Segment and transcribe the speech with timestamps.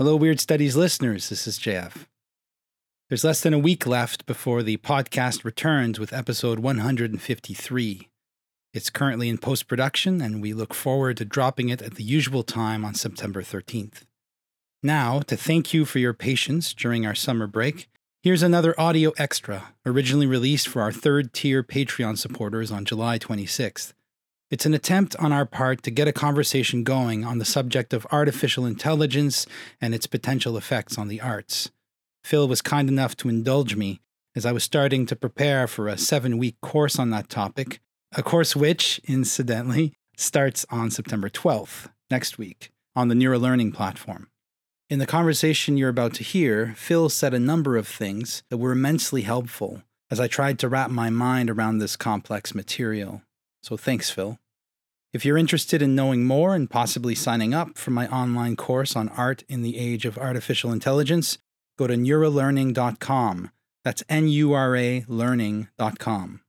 [0.00, 1.28] Hello, Weird Studies listeners.
[1.28, 2.06] This is JF.
[3.10, 8.08] There's less than a week left before the podcast returns with episode 153.
[8.72, 12.42] It's currently in post production, and we look forward to dropping it at the usual
[12.42, 14.04] time on September 13th.
[14.82, 17.86] Now, to thank you for your patience during our summer break,
[18.22, 23.92] here's another audio extra, originally released for our third tier Patreon supporters on July 26th.
[24.50, 28.04] It's an attempt on our part to get a conversation going on the subject of
[28.10, 29.46] artificial intelligence
[29.80, 31.70] and its potential effects on the arts.
[32.24, 34.00] Phil was kind enough to indulge me
[34.34, 37.78] as I was starting to prepare for a seven week course on that topic,
[38.16, 44.28] a course which, incidentally, starts on September 12th, next week, on the Nura Learning platform.
[44.88, 48.72] In the conversation you're about to hear, Phil said a number of things that were
[48.72, 53.22] immensely helpful as I tried to wrap my mind around this complex material.
[53.62, 54.38] So thanks, Phil.
[55.12, 59.08] If you're interested in knowing more and possibly signing up for my online course on
[59.10, 61.38] art in the age of artificial intelligence,
[61.76, 63.50] go to nuralearning.com.
[63.84, 66.40] That's N U R A learning.com.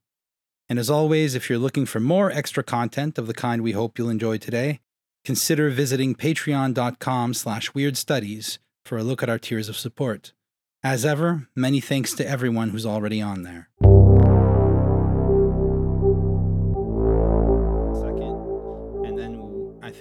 [0.68, 3.98] And as always, if you're looking for more extra content of the kind we hope
[3.98, 4.80] you'll enjoy today,
[5.24, 10.32] consider visiting patreon.com slash weirdstudies for a look at our tiers of support.
[10.84, 13.68] As ever, many thanks to everyone who's already on there.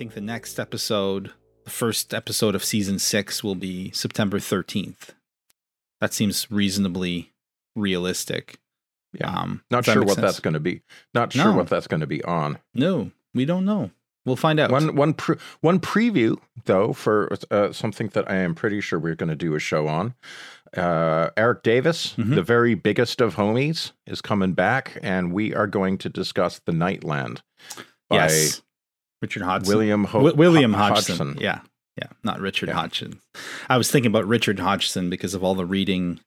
[0.01, 1.29] Think the next episode,
[1.63, 5.09] the first episode of season six, will be September 13th.
[5.99, 7.33] That seems reasonably
[7.75, 8.57] realistic.
[9.13, 9.29] Yeah.
[9.29, 10.21] Um, Not if that sure what sense.
[10.25, 10.81] that's going to be.
[11.13, 11.51] Not sure No.
[11.55, 12.57] what that's going to be on.
[12.73, 13.91] No, we don't know.
[14.25, 14.71] We'll find out.
[14.71, 19.13] One one pre- one preview though for uh, something that I am pretty sure we're
[19.15, 20.15] going to do a show on.
[20.75, 22.33] Uh, Eric Davis, Mhm.
[22.35, 26.71] the very biggest of homies, is coming back, and we are going to discuss the
[26.71, 27.41] Nightland
[28.09, 28.61] by yes.
[29.21, 29.73] Richard Hodgson.
[29.75, 31.37] William Ho- Wi- William Ho- Hodgson.
[31.39, 31.59] Yeah.
[31.97, 32.07] Yeah.
[32.23, 32.75] Not Richard Yeah.
[32.75, 33.19] Hodgson.
[33.69, 36.19] I was thinking about Richard Hodgson because of all the reading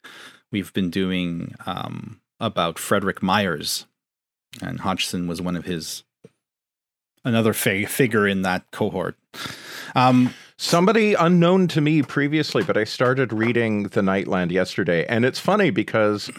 [0.52, 3.86] we've been doing um, about Frederick Myers.
[4.62, 6.04] And Hodgson was one of his,
[7.24, 9.16] another fi- figure in that cohort.
[9.94, 15.04] Um, Somebody unknown to me previously, but I started reading The Nightland yesterday.
[15.06, 16.30] And it's funny because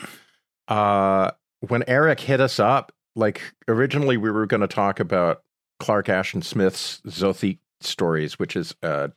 [0.69, 5.43] uh, when Eric hit us up, like originally we were going to talk about
[5.79, 9.09] Clark Ashton Smith's Zothique stories, which is uh,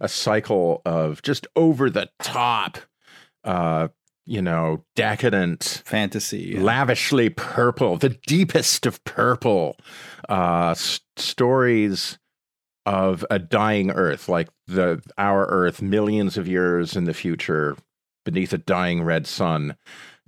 [0.00, 2.78] a cycle of just over the top,
[3.44, 3.88] uh,
[4.24, 6.54] you know, decadent, fantasy.
[6.54, 6.60] yeah.
[6.60, 9.76] lavishly purple, the deepest of purple
[10.28, 12.18] uh, s- stories
[12.84, 17.76] of a dying Earth, like the our Earth, millions of years in the future,
[18.24, 19.76] beneath a dying red sun,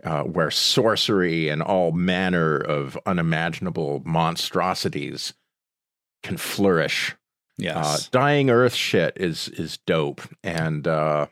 [0.04, 5.34] uh, where sorcery and all manner of unimaginable monstrosities
[6.22, 7.16] can flourish.
[7.56, 7.76] yes.
[7.76, 11.26] Uh, dying Earth shit is is dope, and uh,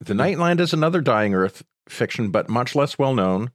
[0.00, 3.50] the Nightland is another dying Earth fiction, but much less well known,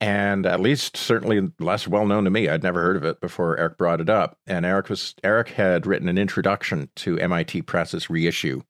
[0.00, 2.48] and at least certainly less well known to me.
[2.48, 5.86] I'd never heard of it before Eric brought it up, and Eric was Eric had
[5.86, 8.62] written an introduction to MIT Press's reissue.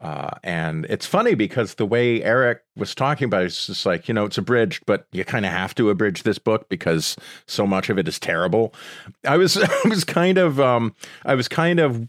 [0.00, 4.08] Uh, and it's funny because the way Eric was talking about it is just like,
[4.08, 7.16] you know, it's abridged, but you kind of have to abridge this book because
[7.46, 8.74] so much of it is terrible.
[9.24, 10.94] I was, I was kind of, um,
[11.24, 12.08] I was kind of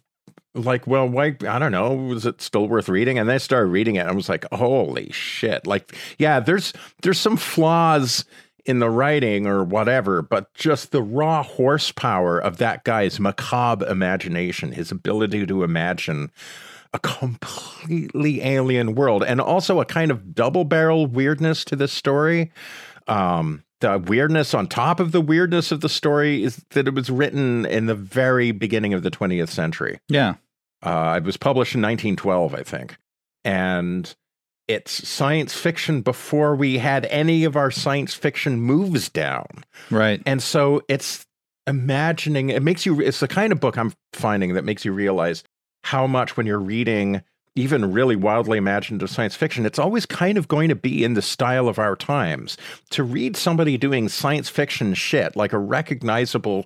[0.55, 1.35] like, well, why?
[1.47, 1.93] I don't know.
[1.93, 3.17] Was it still worth reading?
[3.17, 4.01] And then I started reading it.
[4.01, 5.65] And I was like, holy shit!
[5.65, 8.25] Like, yeah, there's there's some flaws
[8.65, 14.71] in the writing or whatever, but just the raw horsepower of that guy's macabre imagination,
[14.71, 16.31] his ability to imagine
[16.93, 22.51] a completely alien world, and also a kind of double barrel weirdness to this story.
[23.07, 27.09] Um, the weirdness on top of the weirdness of the story is that it was
[27.09, 29.99] written in the very beginning of the 20th century.
[30.07, 30.35] yeah.
[30.81, 32.97] Uh, it was published in 1912, I think.
[33.45, 34.13] And
[34.67, 39.47] it's science fiction before we had any of our science fiction moves down.
[39.89, 40.21] Right.
[40.25, 41.25] And so it's
[41.67, 45.43] imagining, it makes you, it's the kind of book I'm finding that makes you realize
[45.83, 47.21] how much when you're reading
[47.55, 51.21] even really wildly imaginative science fiction, it's always kind of going to be in the
[51.21, 52.57] style of our times.
[52.91, 56.65] To read somebody doing science fiction shit, like a recognizable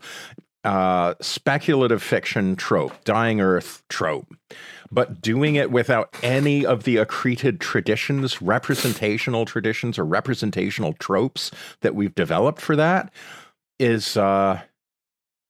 [0.64, 4.28] uh, speculative fiction trope, dying earth trope,
[4.92, 11.96] but doing it without any of the accreted traditions, representational traditions, or representational tropes that
[11.96, 13.12] we've developed for that
[13.80, 14.60] is uh,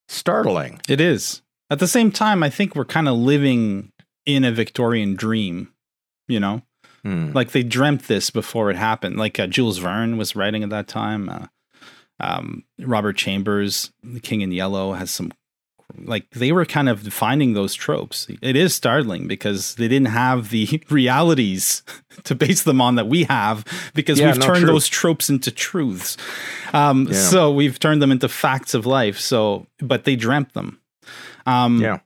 [0.08, 0.80] startling.
[0.88, 1.42] It is.
[1.70, 3.92] At the same time, I think we're kind of living
[4.26, 5.74] in a Victorian dream,
[6.28, 6.62] you know?
[7.04, 7.32] Hmm.
[7.34, 9.18] Like they dreamt this before it happened.
[9.18, 11.30] Like uh, Jules Verne was writing at that time.
[11.30, 11.46] Uh,
[12.20, 15.32] um, Robert Chambers, The King in Yellow, has some
[16.04, 18.28] like they were kind of finding those tropes.
[18.42, 21.82] It is startling because they didn't have the realities
[22.26, 24.68] to base them on that we have because Yeah, we've turned true.
[24.74, 26.18] those tropes into truths.
[26.74, 27.14] Um, Yeah.
[27.14, 29.18] So we've turned them into facts of life.
[29.20, 30.82] So, but they dreamt them.
[31.48, 32.00] Um, Yeah.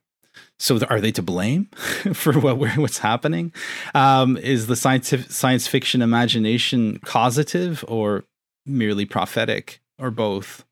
[0.59, 1.65] So are they to blame
[2.13, 3.51] for what we're, what's happening?
[3.95, 8.23] Um, is the science science fiction imagination causative or
[8.65, 10.63] merely prophetic or both?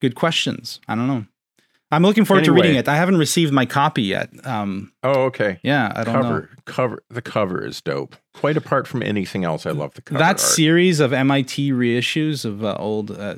[0.00, 0.80] Good questions.
[0.86, 1.26] I don't know.
[1.90, 2.88] I'm looking forward to reading it.
[2.88, 4.28] I haven't received my copy yet.
[4.44, 5.58] Um, Oh, okay.
[5.62, 6.22] yeah, I don't know.
[6.22, 7.02] Cover, cover.
[7.10, 8.16] The cover is dope.
[8.34, 10.18] Quite apart from anything else, I love the cover.
[10.18, 10.40] that art.
[10.40, 13.36] series of MIT reissues of uh, old uh,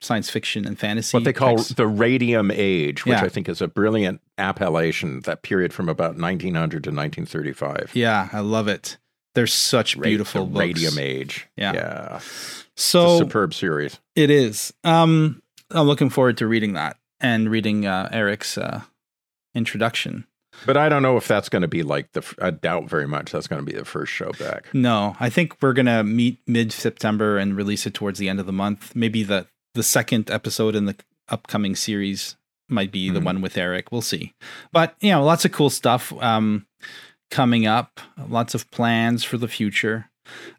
[0.00, 1.16] science fiction and fantasy.
[1.16, 3.22] what they call the radium age, which Yeah.
[3.24, 5.20] I think is a brilliant appellation.
[5.20, 7.90] That period from about 1900 to 1935.
[7.94, 8.96] Yeah, I love it.
[9.34, 10.60] They're such Ra- beautiful the books.
[10.60, 11.46] radium age.
[11.56, 11.72] Yeah.
[11.74, 12.20] yeah.
[12.76, 13.98] So superb series.
[14.14, 14.72] it is.
[14.84, 18.82] Um, I'm looking forward to reading that and reading uh, Eric's uh,
[19.54, 20.26] introduction.
[20.66, 22.22] But I don't know if that's going to be like the.
[22.40, 24.66] I doubt very much that's going to be the first show back.
[24.72, 28.46] No, I think we're gonna meet mid September and release it towards the end of
[28.46, 28.96] the month.
[28.96, 30.96] Maybe the the second episode in the
[31.28, 32.36] upcoming series
[32.68, 33.24] might be the Mhm.
[33.24, 33.90] one with Eric.
[33.92, 34.34] We'll see.
[34.72, 36.66] But you know, lots of cool stuff um,
[37.30, 38.00] coming up.
[38.28, 40.10] Lots of plans for the future.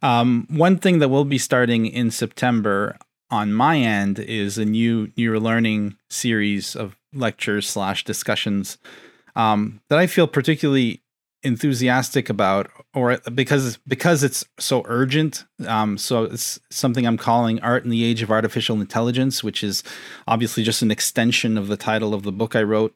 [0.02, 2.98] Um, one thing that will be starting in September
[3.30, 8.78] on my end is a new Nura Learning series of lectures slash discussions
[9.36, 11.02] um, that I feel particularly
[11.44, 17.86] enthusiastic about or because because it's so urgent um so it's something i'm calling art
[17.86, 19.82] in the age of artificial intelligence which is
[20.28, 22.94] obviously just an extension of the title of the book i wrote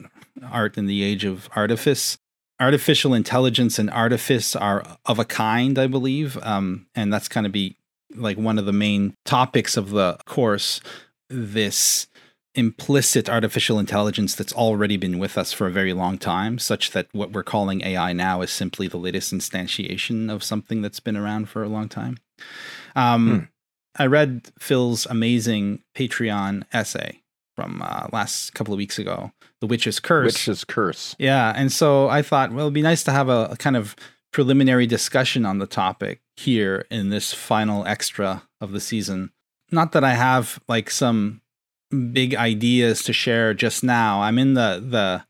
[0.52, 2.18] art in the age of artifice.
[2.60, 7.52] Artificial intelligence and artifice are of a kind i believe um and that's kind of
[7.52, 7.78] be
[8.16, 10.82] like one of the main topics of the course
[11.30, 12.08] this
[12.56, 17.08] implicit artificial intelligence that's already been with us for a very long time, such that
[17.12, 21.50] what we're calling AI now is simply the latest instantiation of something that's been around
[21.50, 22.18] for a long time.
[22.96, 23.40] Um, Hmm.
[23.96, 27.22] I read Phil's amazing Patreon essay
[27.56, 31.16] from uh, last couple of weeks ago, "The Witch's Curse." Witch's curse.
[31.20, 33.96] Yeah, and so I thought, well, it'd be nice to have a, a kind of
[34.32, 39.32] preliminary discussion on the topic here in this final extra of the season.
[39.70, 41.42] Not that I have like some
[42.12, 44.22] big ideas to share just now.
[44.22, 45.24] I'm in the the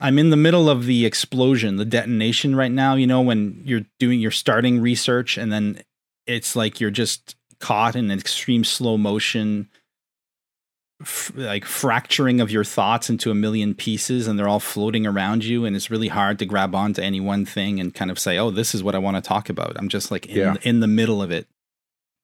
[0.00, 2.94] I'm in the middle of the explosion, the detonation right now.
[2.94, 5.82] You know, when you're doing you're starting research and then
[6.26, 9.68] it's like you're just caught in an extreme slow motion
[11.00, 15.44] f- like fracturing of your thoughts into a million pieces and they're all floating around
[15.44, 18.36] you and it's really hard to grab onto any one thing and kind of say
[18.38, 20.54] oh this is what i want to talk about i'm just like in, Yeah.
[20.62, 21.46] in the middle of it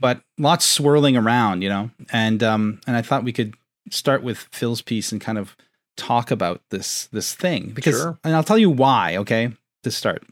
[0.01, 3.55] but lots swirling around you know and um and i thought we could
[3.91, 5.57] start with phil's piece and kind of
[5.97, 8.19] talk about this this thing because Sure.
[8.25, 9.53] and i'll tell you why okay
[9.83, 10.23] to start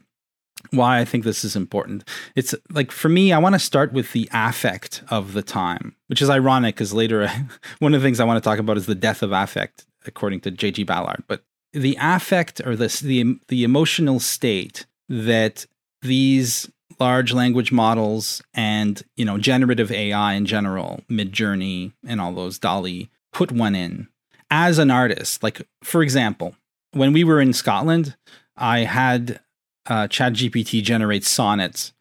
[0.71, 2.03] why I think this is important.
[2.35, 6.21] It's like for me, I want to start with the affect of the time, which
[6.21, 7.29] is ironic because later,
[7.79, 10.41] one of the things I want to talk about is the death of affect, according
[10.41, 10.83] to J.G.
[10.83, 11.23] Ballard.
[11.27, 11.43] But
[11.73, 15.65] the affect or the the the emotional state that
[16.01, 16.69] these
[16.99, 23.09] large language models and you know generative AI in general, Midjourney and all those DALL-E
[23.37, 24.07] put one in
[24.49, 25.43] as an artist.
[25.43, 26.55] Like for example,
[26.93, 28.15] when we were in Scotland,
[28.55, 29.39] I had
[29.85, 31.93] uh, ChatGPT generate sonnets,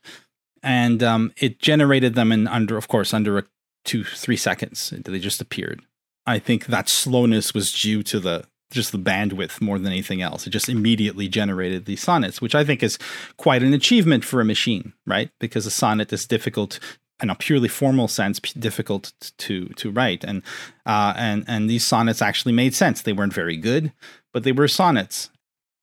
[0.63, 3.45] and um, it generated them in under, of course, under a
[3.85, 4.95] two three seconds.
[4.97, 5.83] They just appeared.
[6.27, 10.47] I think that slowness was due to the just the bandwidth more than anything else.
[10.47, 12.99] It just immediately generated these sonnets, which I think is
[13.37, 15.31] quite an achievement for a machine, right?
[15.39, 16.81] Because a sonnet is difficult
[17.23, 20.43] in a purely formal sense, p- difficult to to write, and
[20.85, 23.03] uh, and and these sonnets actually made sense.
[23.03, 23.93] They weren't very good,
[24.33, 25.31] but they were sonnets.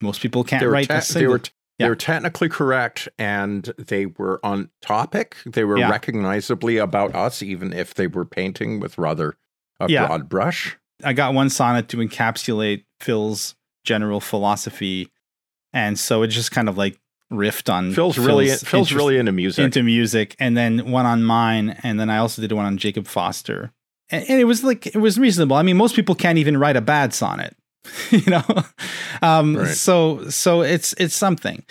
[0.00, 1.32] Most people can't They write te- a they single.
[1.32, 1.40] were
[1.78, 1.86] Yeah.
[1.86, 5.36] they were technically correct and they were on topic.
[5.44, 5.90] They were Yeah.
[5.90, 9.34] recognizably about us, even if they were painting with rather
[9.80, 10.06] a Yeah.
[10.06, 10.76] broad brush.
[11.02, 15.10] I got one sonnet to encapsulate Phil's general philosophy,
[15.72, 16.98] and so it just kind of like
[17.34, 19.64] riffed on Phil's really Phil's interest really into music.
[19.64, 23.06] into music, and then one on mine, and then I also did one on Jacob
[23.06, 23.72] Foster,
[24.10, 25.56] and, and it was like it was reasonable.
[25.56, 27.56] I mean, most people can't even write a bad sonnet,
[28.10, 28.44] you know.
[29.22, 29.68] Um, Right.
[29.68, 31.64] So so it's it's something.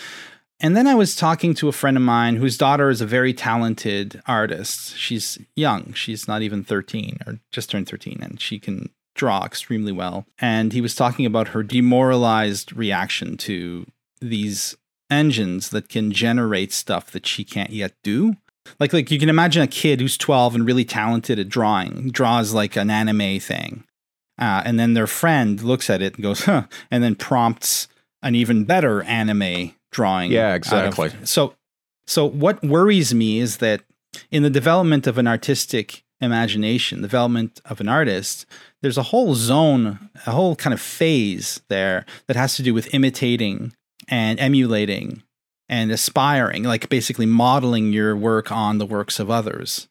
[0.59, 3.33] And then I was talking to a friend of mine whose daughter is a very
[3.33, 4.95] talented artist.
[4.95, 5.91] She's young.
[5.91, 10.25] She's not even 13 or just turned 13 and she can draw extremely well.
[10.39, 13.85] And he was talking about her demoralized reaction to
[14.21, 14.77] these
[15.13, 18.33] engines that can generate stuff that she can't yet do.
[18.79, 22.53] Like like you can imagine a kid who's 12 and really talented at drawing, draws
[22.53, 23.83] like an anime thing.
[24.39, 27.87] uh, and then their friend looks at it and goes, "Huh," and then prompts
[28.23, 30.31] an even better anime drawing.
[30.31, 31.11] Yeah, out of- exactly.
[31.23, 31.53] so,
[32.07, 33.81] so what worries me is that
[34.31, 38.45] in the development of an artistic imagination, development of an artist,
[38.81, 42.93] there's a whole zone, a whole kind of phase there that has to do with
[42.93, 43.73] imitating
[44.13, 45.23] and emulating
[45.67, 49.87] and aspiring, like basically modeling your work on the works of others.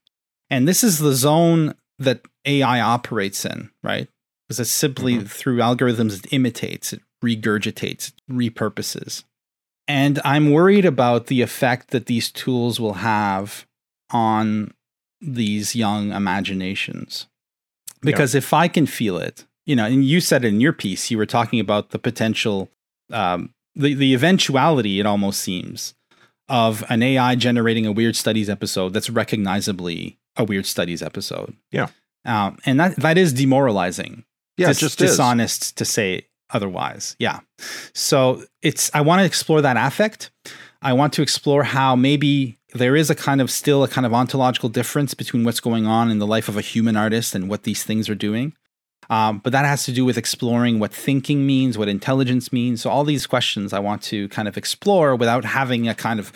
[0.48, 4.06] And this is the zone that AI operates in, right?
[4.46, 5.28] Because it's simply Mhm.
[5.28, 9.24] through algorithms it imitates, it regurgitates, it repurposes.
[9.88, 13.66] And I'm worried about the effect that these tools will have
[14.10, 14.72] on
[15.20, 17.26] these young imaginations.
[18.02, 21.18] Because if I can feel it, you know, and you said in your piece, you
[21.18, 22.70] were talking about the potential,
[23.10, 25.94] um, the, the eventuality, it almost seems,
[26.48, 31.54] of an AI generating a Weird Studies episode that's recognizably a Weird Studies episode.
[31.70, 31.88] Yeah.
[32.24, 34.24] Um, and that, that is demoralizing
[34.56, 35.10] Yeah, dis- it just is.
[35.12, 37.16] dishonest to say otherwise.
[37.18, 37.40] Yeah.
[37.94, 40.30] So it's I want to explore that affect.
[40.82, 44.12] I want to explore how maybe there is a kind of still a kind of
[44.14, 47.62] ontological difference between what's going on in the life of a human artist and what
[47.64, 48.54] these things are doing.
[49.12, 52.80] Um, but that has to do with exploring what thinking means, what intelligence means.
[52.80, 56.32] So all these questions I want to kind of explore without having a kind of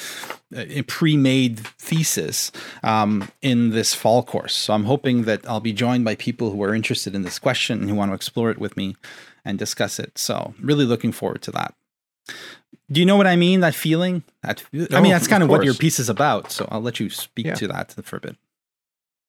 [0.54, 2.52] uh, pre-made thesis
[2.83, 4.54] um, in this fall course.
[4.54, 7.80] So I'm hoping that I'll be joined by people who are interested in this question
[7.80, 8.95] and who want to explore it with me
[9.42, 10.18] and discuss it.
[10.18, 11.75] So really looking forward to that.
[12.92, 13.61] Do you know what I mean?
[13.61, 14.23] That feeling?
[14.42, 16.52] That I Oh, mean, that's kind of of what your piece is about.
[16.52, 17.54] So I'll let you speak Yeah.
[17.54, 18.37] to that for a bit.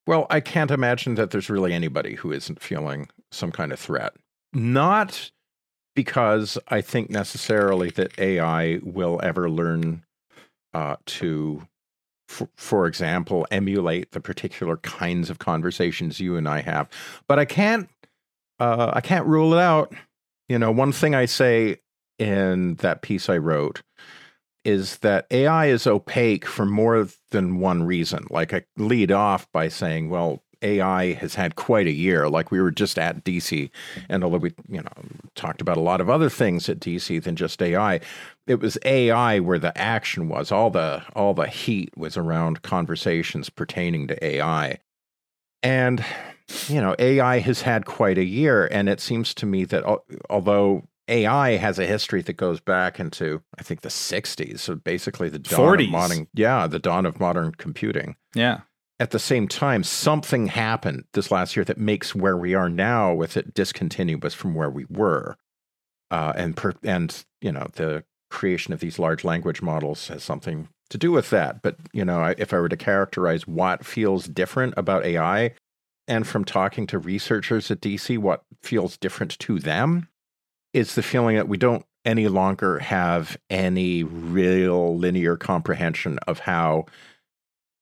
[0.06, 4.14] Well, I can't imagine that there's really anybody who isn't feeling some kind of threat.
[4.54, 5.32] Not
[5.96, 10.04] because I think necessarily that AI will ever learn
[10.74, 11.68] uh, to,
[12.28, 16.90] for, for example, emulate the particular kinds of conversations you and I have,
[17.28, 17.90] but I can't.
[18.60, 19.94] Uh, I can't rule it out.
[20.50, 21.78] You know, one thing I say
[22.18, 23.84] in that piece I wrote
[24.66, 28.28] is that AI is opaque for more than one reason.
[28.30, 32.30] Like I lead off by saying, well, AI has had quite a year.
[32.30, 33.70] Like we were just at DC,
[34.10, 34.92] and although we, you know,
[35.36, 38.00] talked about a lot of other things at DC than just AI,
[38.48, 40.52] it was AI where the action was.
[40.52, 44.80] All the all the heat was around conversations pertaining to AI.
[45.64, 46.04] And
[46.68, 49.84] you know, AI has had quite a year, and it seems to me that
[50.30, 55.30] although AI has a history that goes back into, I think, the '60s, so basically
[55.30, 55.84] the dawn 40s.
[55.86, 58.16] of modern, yeah, the dawn of modern computing.
[58.36, 58.62] Yeah.
[59.00, 63.14] At the same time, something happened this last year that makes where we are now
[63.14, 65.38] with it discontinuous from where we were,
[66.10, 70.68] uh, and per, and you know the creation of these large language models has something
[70.90, 71.62] to do with that.
[71.62, 75.54] But you know, I- if I were to characterize what feels different about AI,
[76.08, 80.08] and from talking to researchers at DC, what feels different to them
[80.74, 86.86] is the feeling that we don't any longer have any real linear comprehension of how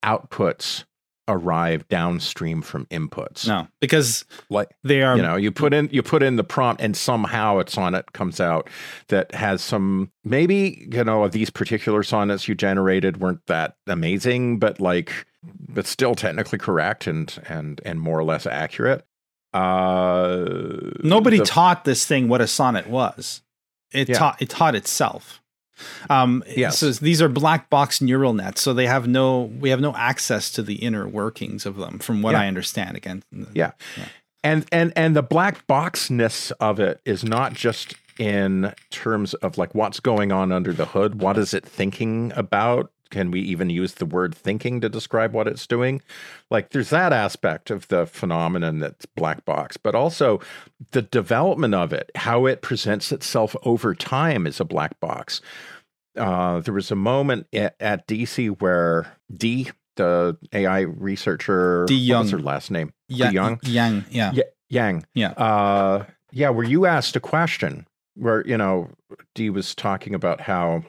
[0.04, 0.84] outputs
[1.28, 3.48] arrive downstream from inputs.
[3.48, 6.82] No, because Like they are you know, you put in you put in the prompt
[6.82, 8.70] and somehow a sonnet comes out
[9.08, 14.60] that has some maybe, you know, of these particular sonnets you generated weren't that amazing,
[14.60, 15.26] but like
[15.70, 19.04] but still technically correct and and and more or less accurate.
[19.54, 20.46] Uh
[21.04, 23.42] nobody the- taught this thing what a sonnet was.
[23.92, 24.18] It Yeah.
[24.18, 25.42] taught it taught itself.
[26.10, 26.80] Um, Yes.
[26.80, 30.50] So these are black box neural nets, so they have no we have no access
[30.52, 32.42] to the inner workings of them, from what Yeah.
[32.42, 32.96] I understand.
[32.98, 33.72] Again, Yeah.
[34.44, 39.76] and and and the black boxness of it is not just in terms of like
[39.76, 43.96] what's going on under the hood what is it thinking about can we even use
[43.96, 46.02] the word thinking to describe what it's doing
[46.50, 50.40] like there's that aspect of the phenomenon that's black box but also
[50.92, 55.42] the development of it how it presents itself over time is a black box
[56.18, 61.96] uh, there was a moment at, at dc where d the ai researcher D.
[61.96, 62.28] Young.
[62.30, 63.60] her last name Ya- Young?
[63.64, 65.06] Yang, yeah, yeah, Yang.
[65.14, 65.32] Yeah.
[65.32, 68.90] Uh, yeah, where you asked a question where, you know,
[69.36, 70.84] Dee was talking about how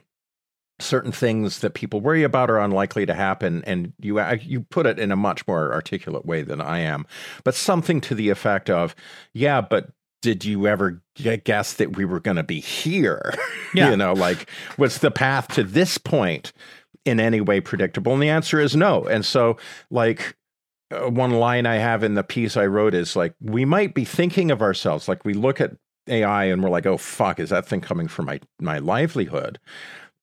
[0.79, 3.63] certain things that people worry about are unlikely to happen.
[3.67, 7.07] And you, you put it in a much more articulate way than I am,
[7.45, 8.95] but something to the effect of,
[9.33, 9.91] yeah, but
[10.23, 11.03] did you ever
[11.45, 13.35] guess that we were going to be here?
[13.75, 13.91] Yeah.
[13.91, 16.53] you know, like, was the path to this point
[17.05, 18.15] in any way predictable?
[18.15, 19.03] And the answer is no.
[19.05, 19.59] And so,
[19.91, 20.35] like,
[20.91, 24.05] uh, one line I have in the piece I wrote is like, we might be
[24.07, 25.73] thinking of ourselves like we look at
[26.09, 29.59] AI and we're like, oh fuck, is that thing coming for my my livelihood?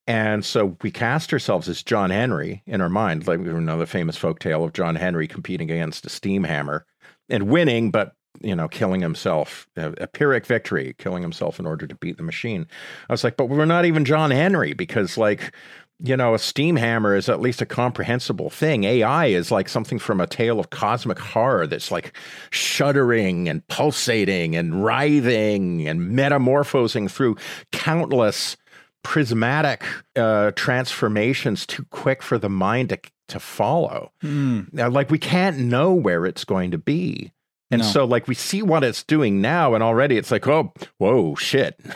[0.05, 3.85] And so we cast ourselves as John Henry in our mind, like we know the
[3.85, 6.85] famous folktale of John Henry competing against a steam hammer
[7.29, 11.85] and winning, but you know, killing himself, a, a Pyrrhic victory, killing himself in order
[11.85, 12.67] to beat the machine.
[13.09, 15.53] I was like, but we're not even John Henry because, like,
[15.99, 18.83] you know, a steam hammer is at least a comprehensible thing.
[18.83, 22.17] AI is like something from a tale of cosmic horror that's like
[22.49, 27.37] shuddering and pulsating and writhing and metamorphosing through
[27.71, 28.57] countless
[29.03, 29.83] prismatic
[30.15, 34.11] uh, transformations too quick for the mind to, to follow.
[34.23, 34.73] Mm.
[34.73, 37.31] Now, like we can't know where it's going to be.
[37.71, 37.87] And No.
[37.87, 41.79] so like we see what it's doing now and already it's like, oh, whoa, shit.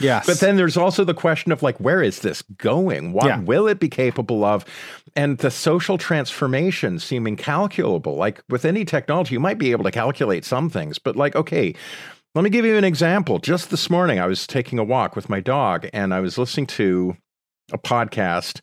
[0.00, 0.26] Yes.
[0.26, 3.12] But then there's also the question of like, where is this going?
[3.12, 3.40] What Yeah.
[3.40, 4.64] will it be capable of?
[5.14, 8.16] And the social transformation seem incalculable.
[8.16, 11.74] Like with any technology, you might be able to calculate some things, but like, okay,
[12.34, 13.38] let me give you an example.
[13.38, 16.66] Just this morning, I was taking a walk with my dog and I was listening
[16.68, 17.16] to
[17.72, 18.60] a podcast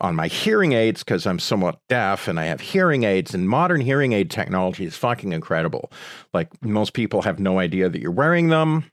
[0.00, 3.80] on my hearing aids because I'm somewhat deaf and I have hearing aids, and modern
[3.80, 5.92] hearing aid technology is fucking incredible.
[6.34, 8.90] Like most people have no idea that you're wearing them.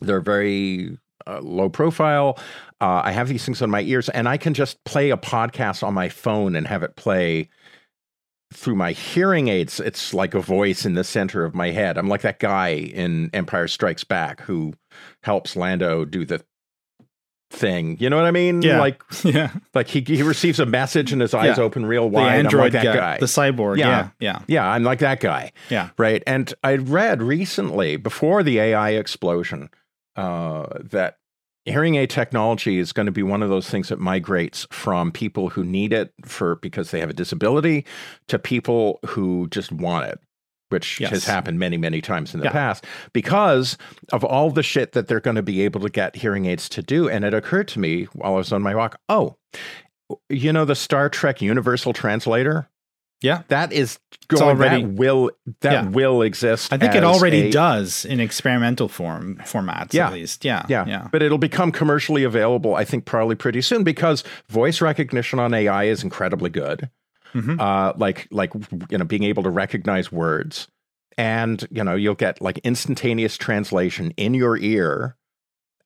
[0.00, 0.96] They're very
[1.26, 2.38] uh, low profile.
[2.80, 5.82] Uh, I have these things on my ears, and I can just play a podcast
[5.82, 7.48] on my phone and have it play
[8.52, 9.78] through my hearing aids.
[9.80, 11.98] It's like a voice in the center of my head.
[11.98, 14.72] I'm like that guy in Empire Strikes Back who
[15.22, 16.42] helps Lando do the
[17.50, 17.96] thing.
[18.00, 18.62] You know what I mean?
[18.62, 18.78] Yeah.
[18.80, 19.52] Like, yeah.
[19.74, 21.64] like he he receives a message and his eyes Yeah.
[21.64, 22.28] open real The wide.
[22.32, 23.18] I'm android like that guy, guy.
[23.18, 23.78] the cyborg.
[23.78, 23.88] Yeah.
[23.88, 24.08] Yeah.
[24.20, 24.42] Yeah.
[24.48, 25.52] yeah, I'm like that guy.
[25.70, 25.90] Yeah.
[25.98, 26.22] Right.
[26.26, 29.68] And I read recently, before the AI explosion,
[30.16, 31.17] uh, that
[31.70, 35.50] hearing aid technology is going to be one of those things that migrates from people
[35.50, 37.84] who need it for because they have a disability
[38.28, 40.18] to people who just want it.
[40.70, 41.10] Which Yes.
[41.12, 42.52] has happened many, many times in the Yeah.
[42.52, 42.84] past
[43.14, 43.78] because
[44.12, 46.82] of all the shit that they're going to be able to get hearing aids to
[46.82, 47.08] do.
[47.08, 49.36] And it occurred to me while I was on my walk oh,
[50.28, 52.68] you know, the Star Trek Universal Translator?
[53.20, 53.42] Yeah.
[53.48, 53.98] That is
[54.28, 55.88] going already- that will that Yeah.
[55.88, 56.72] will exist.
[56.72, 60.06] I think it already a- does in experimental form formats Yeah.
[60.06, 60.44] at least.
[60.44, 60.64] Yeah.
[60.68, 61.08] Yeah, Yeah.
[61.10, 62.74] but it'll become commercially available.
[62.76, 66.90] I think probably pretty soon because voice recognition on AI is incredibly good.
[67.34, 67.60] Mhm.
[67.60, 68.52] Uh, like like
[68.90, 70.68] you know being able to recognize words,
[71.18, 75.16] and you know you'll get like instantaneous translation in your ear.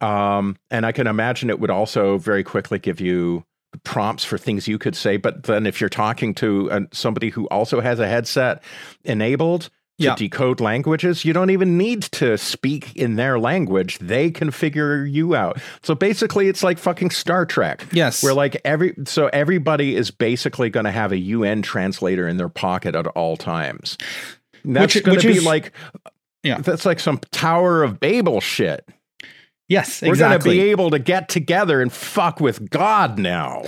[0.00, 3.44] Um, and I can imagine it would also very quickly give you
[3.84, 5.16] prompts for things you could say.
[5.16, 8.62] But then if you're talking to uh, somebody who also has a headset
[9.04, 10.14] enabled to Yeah.
[10.14, 13.98] decode languages, you don't even need to speak in their language.
[13.98, 15.58] They can figure you out.
[15.82, 17.86] So basically, it's like fucking Star Trek.
[17.92, 18.22] Yes.
[18.22, 22.48] Where like every so everybody is basically going to have a UN translator in their
[22.48, 23.96] pocket at all times.
[24.64, 25.72] That's Which- going to be is- like
[26.42, 26.58] Yeah.
[26.58, 28.88] that's like some Tower of Babel shit.
[29.68, 30.02] Yes.
[30.02, 30.18] We're Exactly.
[30.18, 33.64] going to be able to get together and fuck with God now.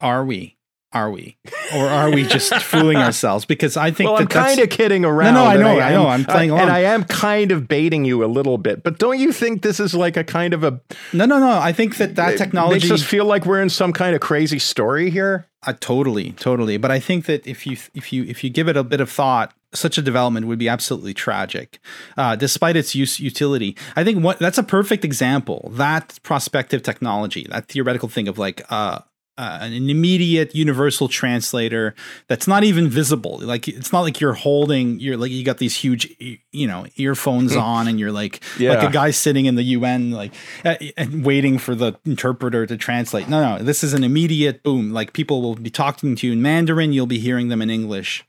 [0.00, 0.56] are we?
[0.90, 1.36] Are we?
[1.74, 3.44] Or are we just fooling ourselves?
[3.44, 5.34] Because I think Well, that I'm kind of kidding around.
[5.34, 6.70] no, I and know, I know, am- I'm playing and along.
[6.70, 8.82] I am kind of baiting you a little bit.
[8.82, 10.80] But don't you think this is like a kind of a
[11.12, 11.58] no, no, no.
[11.58, 14.58] I think that that technology makes us feel like we're in some kind of crazy
[14.58, 15.46] story here?
[15.66, 16.78] Uh, totally, totally.
[16.78, 19.10] But I think that if you if you if you give it a bit of
[19.10, 21.78] thought, such a development would be absolutely tragic,
[22.16, 23.76] uh, despite its use utility.
[23.96, 25.70] I think what that's a perfect example.
[25.74, 29.00] That prospective technology, that theoretical thing of like uh,
[29.38, 31.94] uh, an immediate universal translator
[32.26, 33.38] that's not even visible.
[33.40, 36.12] Like it's not like you're holding you're like you got these huge
[36.50, 40.34] you know earphones on and you're like like a guy sitting in the UN like
[40.64, 43.28] uh, and waiting for the interpreter to translate.
[43.28, 44.92] No, no, this is an immediate boom.
[44.92, 48.24] Like people will be talking to you in Mandarin, you'll be hearing them in English.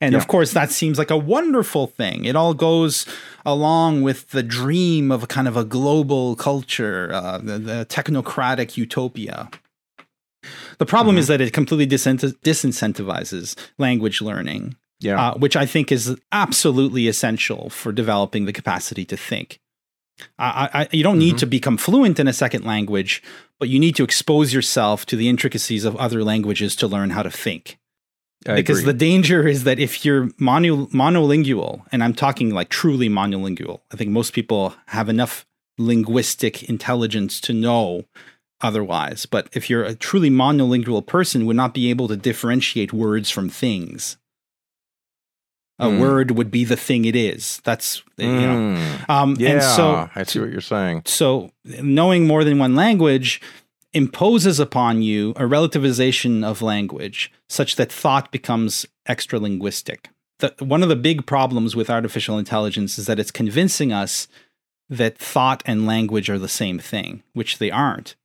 [0.00, 0.18] And Yeah.
[0.18, 2.24] of course, that seems like a wonderful thing.
[2.26, 3.06] It all goes
[3.44, 8.76] along with the dream of a kind of a global culture, uh, the, the technocratic
[8.76, 9.48] utopia.
[10.78, 15.30] The problem is that it completely disincent- disincentivizes language learning, Yeah.
[15.30, 19.58] uh, which I think is absolutely essential for developing the capacity to think.
[20.38, 21.38] I, I, you don't need Mhm.
[21.40, 23.22] to become fluent in a second language,
[23.58, 27.22] but you need to expose yourself to the intricacies of other languages to learn how
[27.22, 27.78] to think
[28.48, 28.92] I because agree.
[28.92, 33.96] the danger is that if you're mono, monolingual, and I'm talking like truly monolingual, I
[33.96, 35.46] think most people have enough
[35.78, 38.04] linguistic intelligence to know
[38.60, 39.26] otherwise.
[39.26, 43.48] But if you're a truly monolingual person, would not be able to differentiate words from
[43.50, 44.16] things.
[45.78, 45.98] A Hmm.
[46.00, 47.60] word would be the thing it is.
[47.64, 48.56] That's you know.
[48.78, 49.10] Mm.
[49.10, 51.02] Um, yeah, and so I see what you're saying.
[51.04, 53.42] so knowing more than one language
[53.96, 60.10] imposes upon you a relativization of language such that thought becomes extra linguistic.
[60.58, 64.28] One of the big problems with artificial intelligence is that it's convincing us
[64.90, 68.16] that thought and language are the same thing, which they aren't.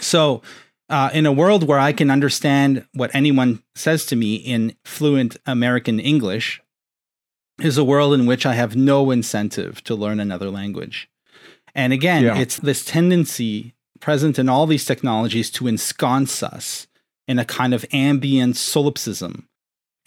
[0.00, 0.40] So,
[0.88, 5.36] uh, in a world where I can understand what anyone says to me in fluent
[5.44, 6.62] American English,
[7.60, 11.10] is a world in which I have no incentive to learn another language.
[11.74, 12.38] And again, Yeah.
[12.38, 16.86] it's this tendency present in all these technologies to ensconce us
[17.26, 19.48] in a kind of ambient solipsism.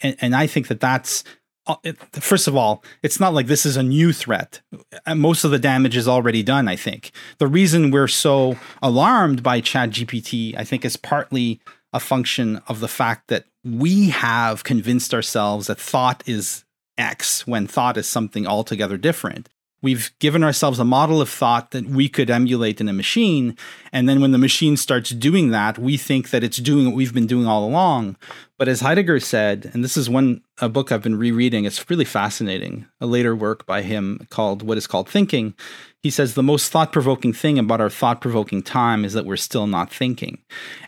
[0.00, 1.24] And, and I think that that's,
[1.66, 1.76] uh,
[2.12, 4.60] first of all, it's not like this is a new threat.
[5.06, 7.12] Uh, Most of the damage is already done, I think.
[7.38, 11.60] The reason we're so alarmed by ChatGPT, I think, is partly
[11.92, 16.64] a function of the fact that we have convinced ourselves that thought is
[16.98, 19.48] X when thought is something altogether different.
[19.82, 23.56] We've given ourselves a model of thought that we could emulate in a machine.
[23.92, 27.12] And then when the machine starts doing that, we think that it's doing what we've
[27.12, 28.16] been doing all along.
[28.62, 32.04] But as Heidegger said, and this is one a book I've been rereading, it's really
[32.04, 35.54] fascinating, a later work by him called What is Called Thinking.
[36.00, 39.36] He says the most thought provoking thing about our thought provoking time is that we're
[39.36, 40.38] still not thinking.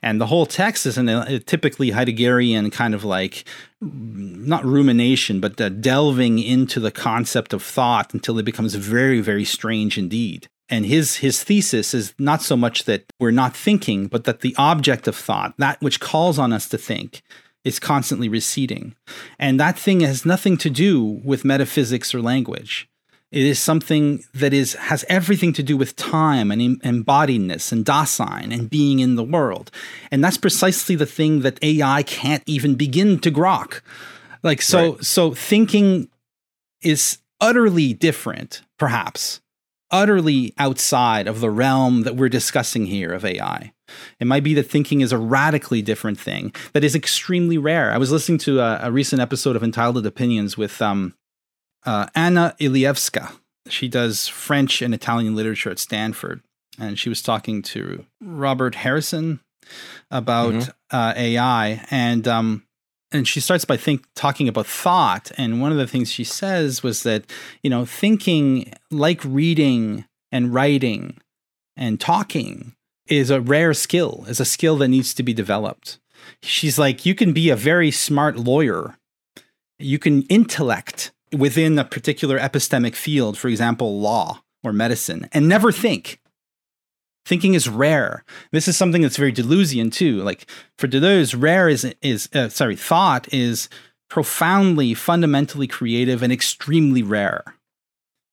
[0.03, 3.43] And the whole text is an, a typically Heideggerian kind of like,
[3.81, 9.99] not rumination, but delving into the concept of thought until it becomes very, very strange
[9.99, 10.47] indeed.
[10.69, 14.55] And his his thesis is not so much that we're not thinking, but that the
[14.59, 17.21] object of thought, that which calls on us to think,
[17.65, 18.95] is constantly receding.
[19.39, 22.89] And that thing has nothing to do with metaphysics or language.
[23.33, 27.85] It is something that is has everything to do with time and em- embodiedness and
[27.85, 29.73] Dasein and being in the world.
[30.13, 33.81] And that's precisely the thing that AI can't even begin to grok.
[34.45, 35.05] Like so Right.
[35.05, 36.09] so thinking
[36.83, 39.41] is utterly different, perhaps,
[39.95, 43.73] utterly outside of the realm that we're discussing here of AI.
[44.19, 47.93] It might be that thinking is a radically different thing that is extremely rare.
[47.93, 51.15] I was listening to a, a recent episode of Entitled Opinions with um,
[51.87, 53.31] uh, Ana Ilievska.
[53.69, 56.43] She does French and Italian literature at Stanford.
[56.79, 59.39] And she was talking to Robert Harrison
[60.11, 60.71] about Mhm.
[60.91, 61.87] uh, AI.
[61.91, 62.64] And um,
[63.15, 65.31] and she starts by think talking about thought.
[65.39, 67.25] And one of the things she says was that,
[67.63, 71.19] you know, thinking like reading and writing
[71.77, 72.75] and talking
[73.07, 75.99] is a rare skill, is a skill that needs to be developed.
[76.43, 78.97] She's like, you can be a very smart lawyer.
[79.79, 85.71] You can intellect within a particular epistemic field, for example, law or medicine, and never
[85.71, 86.19] think.
[87.25, 88.25] Thinking is rare.
[88.53, 90.23] This is something that's very Deleuzian too.
[90.23, 90.47] Like
[90.79, 93.69] for Deleuze, rare is is uh, sorry, thought is
[94.11, 97.43] profoundly, fundamentally creative and extremely rare.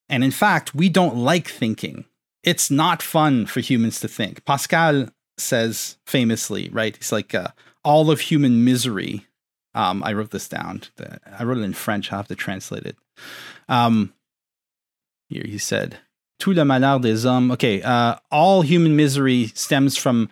[0.10, 2.06] And in fact, we don't like thinking.
[2.43, 4.43] It's not fun for humans to think.
[4.45, 6.95] Pascal says famously, right?
[6.95, 7.49] He's like, uh,
[7.84, 9.25] all of human misery.
[9.73, 10.82] Um, I wrote this down.
[11.39, 12.12] I wrote it in French.
[12.12, 12.97] I have to translate it.
[13.69, 14.13] Um,
[15.30, 15.97] here he said,
[16.41, 17.51] Tout le malheur des hommes.
[17.51, 20.27] Okay, uh, all human misery stems from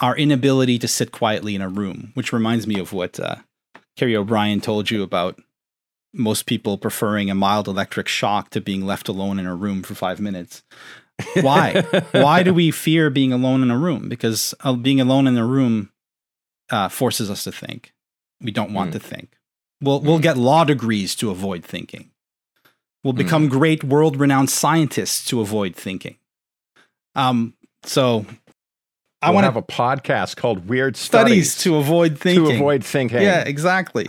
[0.00, 3.36] our inability to sit quietly in a room, which reminds me of what uh,
[3.96, 5.38] Kerry O'Brien told you about
[6.14, 9.94] most people preferring a mild electric shock to being left alone in a room for
[9.94, 10.62] five minutes.
[11.42, 11.82] Why?
[12.12, 14.08] Why do we fear being alone in a room?
[14.08, 15.90] Because uh, being alone in a room
[16.70, 17.92] uh, forces us to think.
[18.40, 18.98] We don't want Hmm.
[18.98, 19.36] to think.
[19.82, 22.10] We'll we'll get law degrees to avoid thinking.
[23.02, 26.16] We'll become great world-renowned scientists to avoid thinking.
[27.14, 27.54] Um.
[27.82, 28.26] So,
[29.22, 32.44] I I want to have a podcast called Weird studies Studies, to avoid thinking.
[32.44, 33.22] to avoid thinking.
[33.22, 34.06] Yeah, exactly.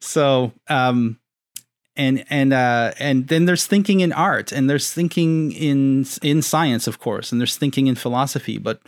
[0.00, 1.18] So, um,
[1.96, 6.86] and and uh, and then there's thinking in art, and there's thinking in in science,
[6.86, 8.58] of course, and there's thinking in philosophy.
[8.58, 8.80] But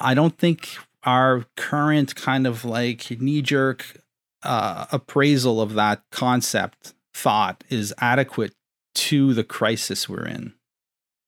[0.00, 4.02] I don't think our current kind of like knee jerk
[4.42, 8.54] uh, appraisal of that concept thought is adequate
[8.94, 10.54] to the crisis we're in.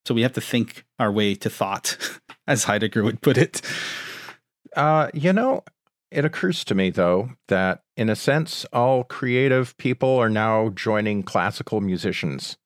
[0.05, 1.97] So we have to think our way to thought,
[2.47, 3.61] as Heidegger would put it.
[4.75, 5.63] Uh, you know,
[6.09, 11.23] it occurs to me though that in a sense, all creative people are now joining
[11.23, 12.57] classical musicians.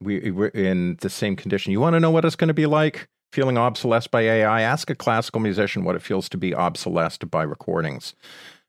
[0.00, 1.72] We, we're in the same condition.
[1.72, 4.62] You want to know what it's going to be like feeling obsolesced by AI?
[4.62, 8.14] Ask a classical musician what it feels to be obsolesced by recordings.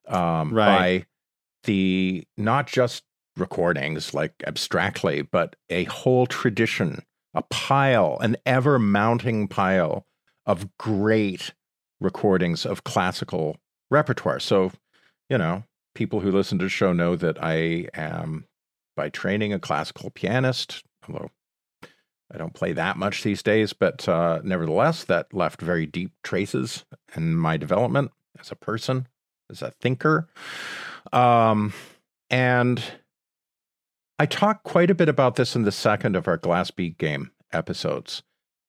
[0.07, 0.99] Um, Right.
[1.01, 1.05] By
[1.63, 3.03] the not just
[3.37, 10.05] recordings like abstractly, but a whole tradition, a pile, an ever mounting pile
[10.45, 11.53] of great
[11.99, 13.57] recordings of classical
[13.89, 14.39] repertoire.
[14.39, 14.71] So,
[15.29, 15.63] you know,
[15.95, 18.45] people who listen to the show know that I am,
[18.95, 21.29] by training, a classical pianist, although
[22.31, 26.85] I don't play that much these days, but uh, nevertheless, that left very deep traces
[27.15, 29.07] in my development as a person,
[29.49, 30.27] as a thinker.
[31.13, 31.73] Um,
[32.29, 32.83] and
[34.19, 37.31] I talk quite a bit about this in the second of our Glass Bead game
[37.53, 38.23] episodes.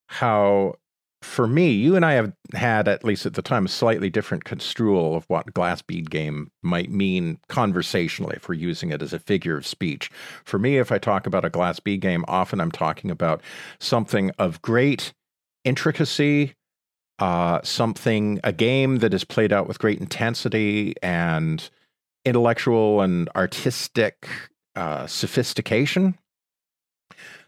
[0.07, 0.75] How
[1.23, 4.45] for me, you and I have had, at least at the time, a slightly different
[4.45, 9.19] construal of what glass bead game might mean conversationally if we're using it as a
[9.19, 10.11] figure of speech.
[10.45, 13.43] For me, if I talk about a glass bead game, often I'm talking about
[13.81, 15.13] something of great
[15.65, 16.55] intricacy,
[17.19, 21.69] uh, something, a game that is played out with great intensity and
[22.25, 24.29] intellectual and artistic
[24.79, 26.17] uh, sophistication.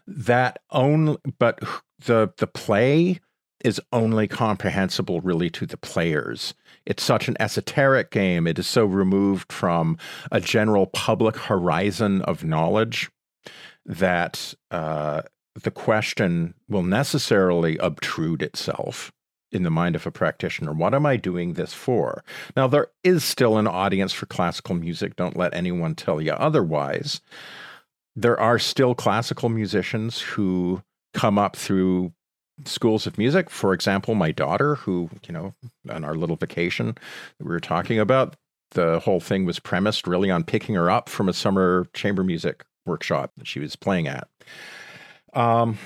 [0.05, 1.59] That only, but
[2.05, 3.21] the the play
[3.63, 6.53] is only comprehensible really to the players.
[6.85, 8.47] It's such an esoteric game.
[8.47, 9.97] It is so removed from
[10.29, 13.09] a general public horizon of knowledge
[13.85, 15.21] that uh,
[15.55, 19.11] the question will necessarily obtrude itself
[19.51, 20.71] in the mind of a practitioner.
[20.71, 22.23] What am I doing this for?
[22.55, 25.15] Now, there is still an audience for classical music.
[25.15, 27.21] Don't let anyone tell you otherwise.
[28.15, 30.81] There are still classical musicians who
[31.13, 32.13] come up through
[32.65, 33.49] schools of music.
[33.49, 35.53] For example, my daughter, who, you know,
[35.89, 36.97] on our little vacation
[37.37, 38.35] that we were talking about,
[38.71, 42.63] the whole thing was premised really on picking her up from a summer chamber music
[42.85, 44.27] workshop that she was playing at.
[45.33, 45.77] Um,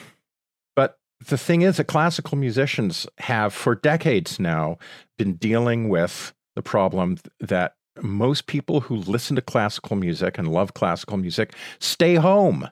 [1.27, 4.77] the thing is that classical musicians have for decades now
[5.17, 10.73] been dealing with the problem that most people who listen to classical music and love
[10.73, 12.69] classical music stay home.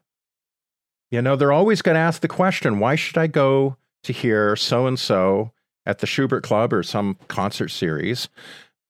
[1.12, 4.56] You know, they're always going to ask the question why should I go to hear
[4.56, 5.52] so and so
[5.86, 8.30] at the Schubert Club or some concert series.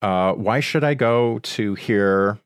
[0.02, 2.40] Uh, why should I go to hear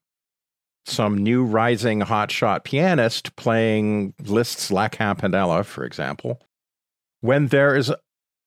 [0.86, 6.39] some new rising hotshot pianist playing Liszt's La Campanella, for example,
[7.21, 7.91] when there is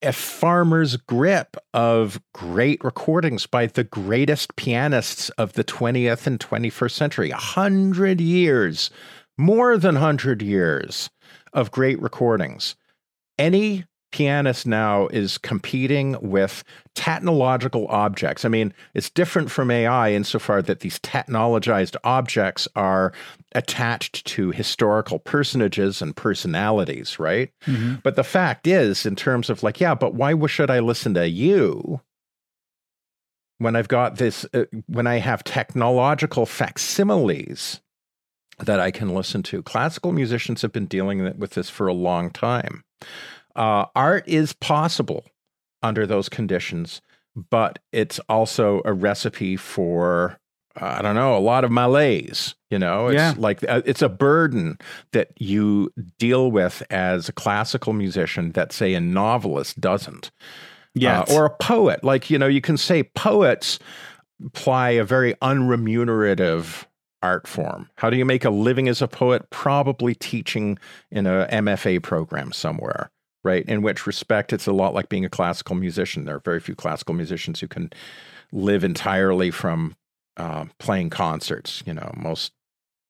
[0.02, 6.92] a farmer's grip of great recordings by the greatest pianists of the 20th and 21st
[6.92, 8.90] century, a hundred years,
[9.37, 11.11] more than hundred years
[11.52, 12.76] of great recordings.
[13.38, 18.44] Any pianist now is competing with technological objects.
[18.44, 23.12] I mean, it's different from AI insofar that these technologized objects are
[23.55, 27.51] attached to historical personages and personalities, right?
[27.66, 27.96] Mm-hmm.
[28.03, 31.29] But the fact is, in terms of like, yeah, but why should I listen to
[31.29, 32.01] you?
[33.59, 37.81] When I've got this, uh, when I have technological facsimiles
[38.59, 42.31] that I can listen to, classical musicians have been dealing with this for a long
[42.31, 42.85] time.
[43.56, 45.24] Uh, art is possible
[45.82, 47.00] under those conditions,
[47.34, 50.40] but it's also a recipe for
[50.80, 52.54] uh, I don't know, a lot of malaise.
[52.70, 53.34] You know, it's yeah.
[53.36, 54.78] like uh, it's a burden
[55.12, 60.30] that you deal with as a classical musician that, say, a novelist doesn't.
[60.94, 62.04] Yeah, uh, or a poet.
[62.04, 63.78] Like you know, you can say poets
[64.44, 66.84] apply a very unremunerative
[67.22, 67.90] art form.
[67.96, 69.50] How do you make a living as a poet?
[69.50, 70.78] Probably teaching
[71.10, 73.10] in a MFA program somewhere
[73.44, 73.64] right?
[73.66, 76.24] In which respect, it's a lot like being a classical musician.
[76.24, 77.90] There are very few classical musicians who can
[78.53, 79.96] live entirely from
[80.37, 81.83] uh, playing concerts.
[81.87, 82.53] You know, most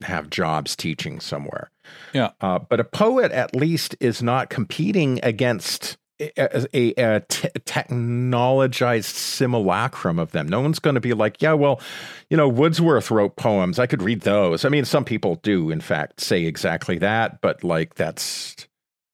[0.02, 1.70] have jobs teaching somewhere.
[2.12, 2.30] Yeah.
[2.40, 9.04] Uh, but a poet, at least, is not competing against a, a, a t- technologized
[9.04, 10.48] simulacrum of them.
[10.48, 11.80] No one's going to be like, yeah, well,
[12.28, 13.78] you know, Wordsworth wrote poems.
[13.78, 14.64] I could read those.
[14.64, 18.66] I mean, some people do, in fact, say exactly that, but like that's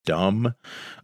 [0.07, 0.55] dumb.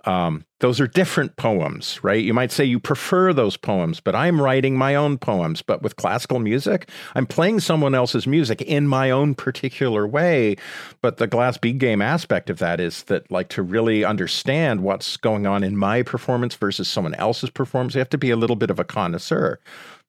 [0.04, 2.24] Um, those are different poems, right?
[2.24, 5.60] You might say you prefer those poems, but I'm writing my own poems.
[5.60, 10.56] But with classical music, I'm playing someone else's music in my own particular way.
[11.02, 15.18] But the glass bead game aspect of that is that, like, to really understand what's
[15.18, 18.56] going on in my performance versus someone else's performance, you have to be a little
[18.56, 19.60] bit of a connoisseur.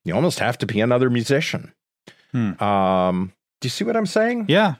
[0.04, 1.74] You almost have to be another musician.
[2.32, 2.62] Hmm.
[2.62, 4.46] Um, do you see what I'm saying?
[4.48, 4.76] Yeah.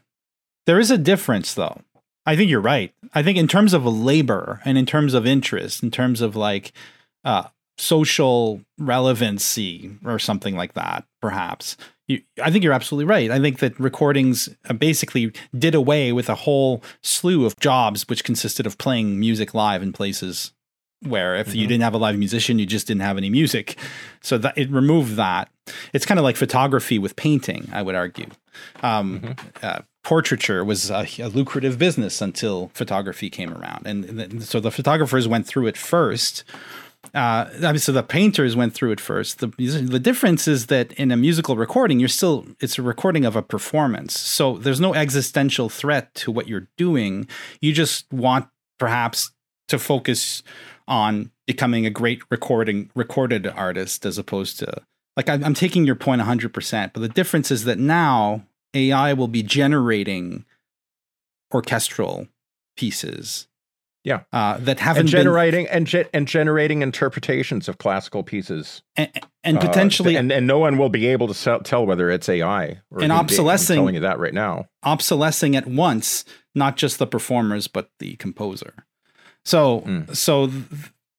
[0.67, 1.81] There is a difference, though.
[2.27, 2.93] I think you're right.
[3.15, 6.73] I think in terms of labor and in terms of interest, in terms of like
[7.25, 7.45] uh,
[7.77, 11.77] social relevancy or something like that, perhaps.
[12.07, 13.31] You, I think you're absolutely right.
[13.31, 18.25] I think that recordings uh, basically did away with a whole slew of jobs which
[18.25, 20.53] consisted of playing music live in places
[21.01, 21.59] where if mm-hmm.
[21.59, 23.77] you didn't have a live musician, you just didn't have any music.
[24.23, 25.51] So that it removed that.
[25.93, 28.27] It's kind of like photography with painting, I would argue.
[28.83, 29.49] Um, mm-hmm.
[29.63, 34.71] uh, portraiture was a, a, lucrative business until photography came around, and, and so the
[34.71, 36.45] photographers went through it first.
[37.15, 39.41] Uh, obviously, the painters went through it first.
[39.41, 43.35] The the difference is that in a musical recording, you're still it's a recording of
[43.35, 47.27] a performance, so there's no existential threat to what you're doing.
[47.61, 48.47] You just want
[48.79, 49.33] perhaps
[49.69, 50.43] to focus
[50.87, 54.83] on becoming a great recording recorded artist as opposed to
[55.17, 59.29] like I'm, I'm taking your point 100%, but the difference is that now AI will
[59.29, 60.45] be generating
[61.53, 62.27] orchestral
[62.77, 63.47] pieces
[64.03, 64.23] Yeah.
[64.33, 69.11] Uh, that haven't and been generating and ge- and generating interpretations of classical pieces, and,
[69.43, 72.29] and uh, potentially and and no one will be able to sell, tell whether it's
[72.29, 73.11] AI or And being.
[73.13, 74.67] I'm telling you that right now.
[74.85, 78.85] obsolescing at once not just the performers but the composer.
[79.45, 80.15] So Mm.
[80.17, 80.63] so th-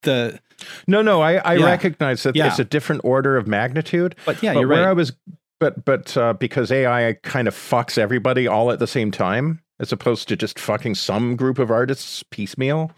[0.03, 0.39] the
[0.87, 1.65] No, no, I, I Yeah.
[1.65, 2.47] recognize that Yeah.
[2.47, 4.15] it's a different order of magnitude.
[4.25, 4.93] but yeah, but you're where I right.
[4.95, 5.13] was,
[5.59, 9.91] but but uh, because AI kind of fucks everybody all at the same time, as
[9.91, 12.91] opposed to just fucking some group of artists piecemeal.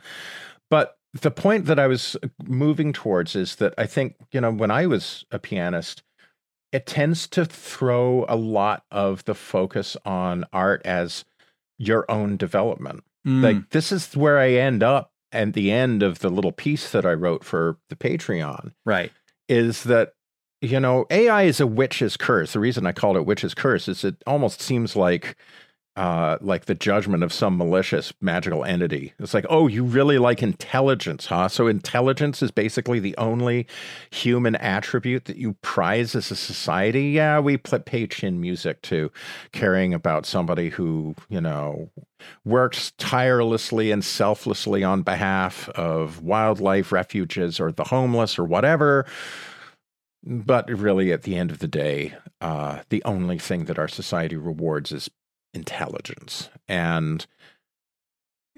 [0.70, 4.72] But the point that I was moving towards is that I think you know when
[4.72, 6.04] I was a pianist,
[6.72, 11.26] it tends to throw a lot of the focus on art as
[11.78, 16.20] your own development Mm, like this is where I end up at the end of
[16.20, 19.12] the little piece that I wrote for the Patreon right.
[19.50, 20.14] is that
[20.62, 22.54] you know AI is a witch's curse.
[22.54, 25.36] The reason I called it witch's curse is it almost seems like
[25.98, 29.14] uh, like the judgment of some malicious magical entity.
[29.18, 31.48] It's like, oh, you really like intelligence, huh?
[31.48, 33.66] So intelligence is basically the only
[34.12, 37.10] human attribute that you prize as a society.
[37.10, 39.12] Yeah, we pay chin music to
[39.54, 41.90] caring about somebody who, you know,
[42.46, 49.08] works tirelessly and selflessly on behalf of wildlife refuges or the homeless or whatever.
[50.30, 54.36] But really, at the end of the day, uh, the only thing that our society
[54.36, 55.10] rewards is
[55.54, 56.50] intelligence.
[56.68, 57.26] And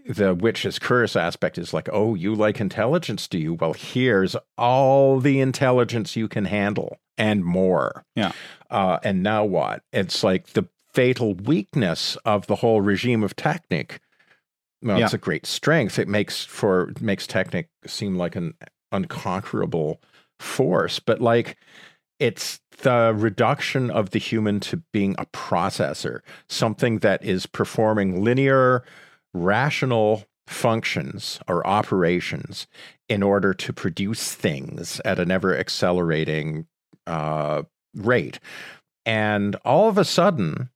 [0.08, 3.54] the witch's curse aspect is like, oh, you like intelligence, do you?
[3.54, 8.04] Well, here's all the intelligence you can handle and more.
[8.16, 8.32] Yeah.
[8.72, 9.84] Uh, and now what?
[9.94, 14.02] It's like the fatal weakness of the whole regime of Technic.
[14.82, 16.00] Well, it's a great strength.
[16.00, 18.56] It makes for makes Technic seem like an
[18.92, 20.02] unconquerable
[20.40, 21.58] force, but like
[22.20, 28.84] it's the reduction of the human to being a processor, something that is performing linear,
[29.34, 32.68] rational functions or operations
[33.08, 36.66] in order to produce things at an ever accelerating
[37.06, 37.64] uh,
[37.96, 38.40] rate.
[39.06, 40.70] And all of a sudden,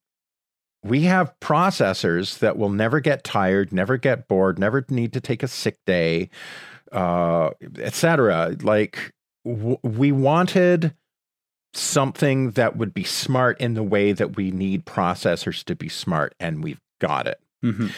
[0.83, 5.41] we have processors that will never get tired, never get bored, never need to take
[5.41, 6.29] a sick day,
[6.91, 8.55] uh, etc.
[8.61, 9.13] Like
[9.45, 10.93] w- we wanted
[11.73, 16.35] something that would be smart in the way that we need processors to be smart,
[16.39, 17.39] and we've got it.
[17.63, 17.91] Mhm.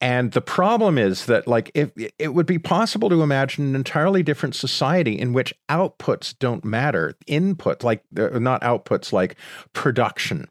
[0.00, 4.22] And the problem is that, like, if it would be possible to imagine an entirely
[4.22, 9.34] different society in which outputs don't matter, input, like uh, not outputs, like
[9.72, 10.48] production,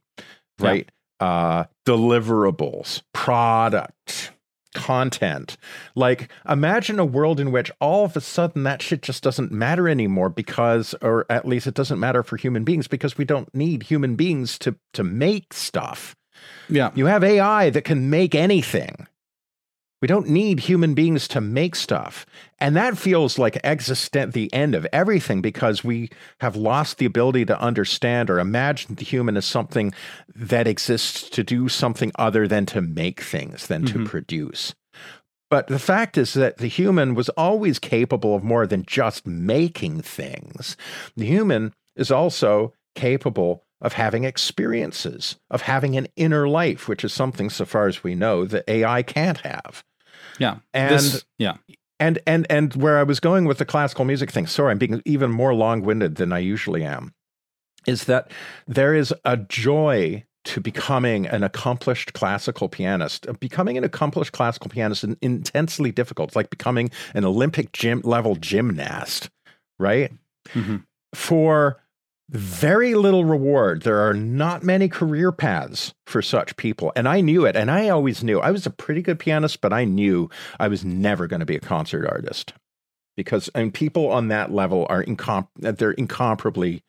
[0.59, 0.67] Yeah.
[0.67, 0.91] right?
[1.21, 4.31] Uh, deliverables, product,
[4.77, 5.57] content.
[5.95, 9.89] Like, imagine a world in which all of a sudden that shit just doesn't matter
[9.89, 13.83] anymore because, or at least it doesn't matter for human beings because we don't need
[13.83, 16.15] human beings to to make stuff.
[16.69, 16.91] Yeah.
[16.95, 19.07] You have AI that can make anything.
[20.01, 22.25] We don't need human beings to make stuff.
[22.59, 27.45] And that feels like existent the end of everything because we have lost the ability
[27.45, 29.93] to understand or imagine the human as something
[30.35, 33.93] that exists to do something other than to make things, than Mhm.
[33.93, 34.75] to produce.
[35.49, 40.01] But the fact is that the human was always capable of more than just making
[40.01, 40.75] things.
[41.15, 47.13] The human is also capable of having experiences, of having an inner life, which is
[47.13, 49.83] something, so far as we know, that AI can't have.
[50.39, 50.57] Yeah.
[50.73, 51.57] And This- yeah.
[51.99, 55.01] and and and where I was going with the classical music thing, sorry, I'm being
[55.05, 57.13] even more long-winded than I usually am,
[57.85, 58.31] is that
[58.67, 63.27] there is a joy to becoming an accomplished classical pianist.
[63.39, 66.29] Becoming an accomplished classical pianist is intensely difficult.
[66.29, 69.29] It's like becoming an Olympic gym level gymnast,
[69.77, 70.11] right?
[70.53, 70.83] Mhm.
[71.13, 71.81] For
[72.29, 73.83] very little reward.
[73.83, 76.91] There are not many career paths for such people.
[76.95, 77.55] And I knew it.
[77.55, 80.83] And I always knew I was a pretty good pianist, but I knew I was
[80.83, 82.53] never going to be a concert artist
[83.15, 86.83] because and people on that level are incom- they're incomparably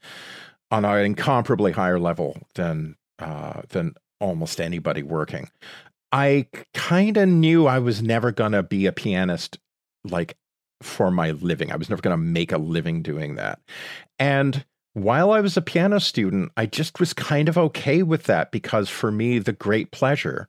[0.71, 5.51] on an incomparably higher level than uh, than almost anybody working.
[6.13, 9.59] I kind of knew I was never going to be a pianist
[10.05, 10.37] like
[10.83, 11.73] for my living.
[11.73, 13.61] I was never going to make a living doing that.
[14.19, 14.65] And
[15.05, 18.89] while I was a piano student, I just was kind of okay with that because
[18.89, 20.49] for me, the great pleasure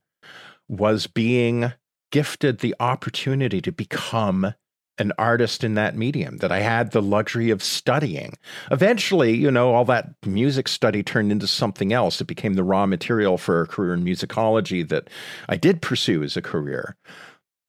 [0.68, 1.74] was being
[2.12, 4.54] gifted the opportunity to become
[5.00, 8.34] an artist in that medium, that I had the luxury of studying.
[8.70, 12.20] Eventually, you know, all that music study turned into something else.
[12.20, 15.10] It became the raw material for a career in musicology that
[15.48, 16.98] I did pursue as a career.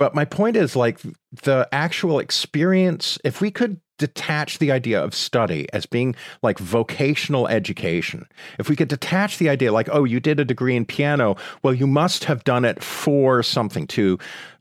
[0.01, 0.98] But my point is like
[1.42, 7.46] the actual experience, if we could detach the idea of study as being like vocational
[7.48, 8.26] education,
[8.59, 11.74] if we could detach the idea like, oh, you did a degree in piano, well,
[11.74, 14.18] you must have done it for something to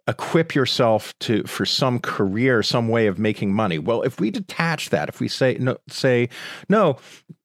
[0.10, 3.80] equip yourself to for some career, some way of making money.
[3.80, 6.28] Well, if we detach that, if we say no, say
[6.68, 6.98] no,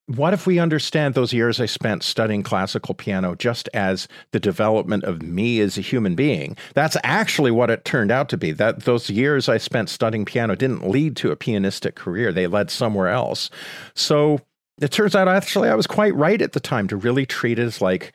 [0.07, 5.05] what if we understand those years I spent studying classical piano just as the development
[5.05, 6.57] of me as a human being?
[6.75, 8.53] That's actually what it turned out to be.
[8.53, 12.33] That those years I spent studying piano didn't lead to a pianistic career.
[12.33, 13.49] They led somewhere else.
[13.95, 14.41] So
[14.81, 17.63] it turns out actually I was quite right at the time to really treat it
[17.63, 18.13] as like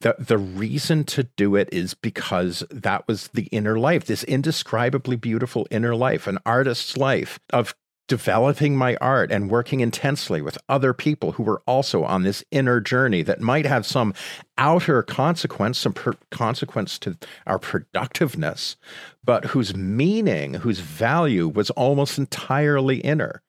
[0.00, 5.16] the the reason to do it is because that was the inner life, this indescribably
[5.16, 7.74] beautiful inner life, an artist's life of
[8.06, 12.80] developing my art and working intensely with other people who were also on this inner
[12.80, 14.12] journey that might have some
[14.58, 18.76] outer consequence, some per- consequence to our productiveness,
[19.24, 23.42] but whose meaning, whose value was almost entirely inner.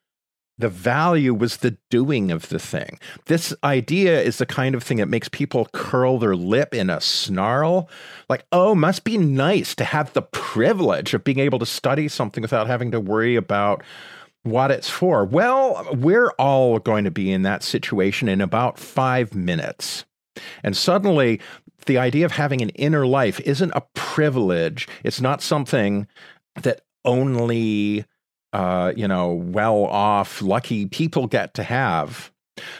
[0.58, 2.98] The value was the doing of the thing.
[3.26, 7.02] This idea is the kind of thing that makes people curl their lip in a
[7.02, 7.90] snarl.
[8.30, 12.42] Like, oh, must be nice to have the privilege of being able to study something
[12.42, 13.84] without having to worry about
[14.46, 15.26] what it's for.
[15.26, 20.06] Well, we're all going to be in that situation in about five minutes.
[20.64, 21.42] And suddenly,
[21.86, 24.88] the idea of having an inner life isn't a privilege.
[25.04, 26.08] It's not something
[26.62, 28.06] that only,
[28.54, 32.32] uh, you know, well off, lucky people get to have.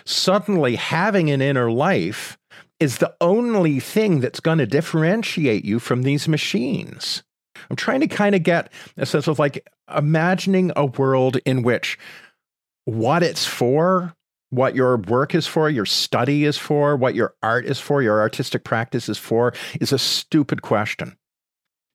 [0.06, 2.38] Suddenly, having an inner life
[2.80, 7.24] is the only thing that's going to differentiate you from these machines.
[7.70, 11.98] I'm trying to kind of get a sense of like imagining a world in which
[12.86, 14.16] what it's for,
[14.50, 18.20] what your work is for, your study is for, what your art is for, your
[18.20, 21.18] artistic practice is for, is a stupid question.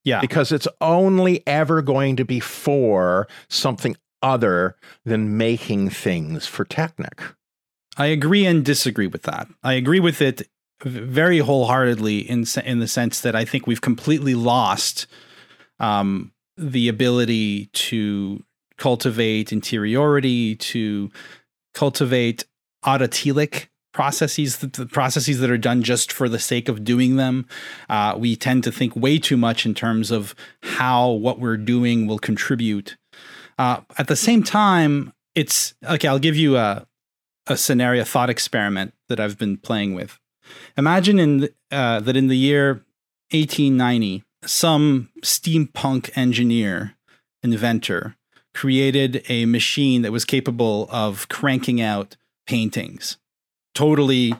[0.04, 0.20] Yeah.
[0.20, 7.22] Because it's only ever going to be for something other than making things for Technic.
[7.96, 9.48] I agree and disagree with that.
[9.62, 10.48] I agree with it
[10.82, 15.06] very wholeheartedly in in the sense that I think we've completely lost
[15.80, 18.44] um, the ability to
[18.76, 21.10] cultivate interiority, to
[21.74, 22.44] cultivate
[22.84, 27.46] autotelic processes, the processes that are done just for the sake of doing them.
[27.88, 32.06] Uh, we tend to think way too much in terms of how what we're doing
[32.06, 32.96] will contribute.
[33.58, 36.08] Uh, at the same time, it's okay.
[36.08, 36.86] I'll give you a
[37.46, 40.18] a scenario, thought experiment that I've been playing with.
[40.76, 42.84] Imagine in uh, that in the year
[43.32, 46.94] 1890, some steampunk engineer,
[47.42, 48.16] inventor,
[48.54, 52.16] created a machine that was capable of cranking out
[52.46, 53.18] paintings,
[53.74, 54.34] totally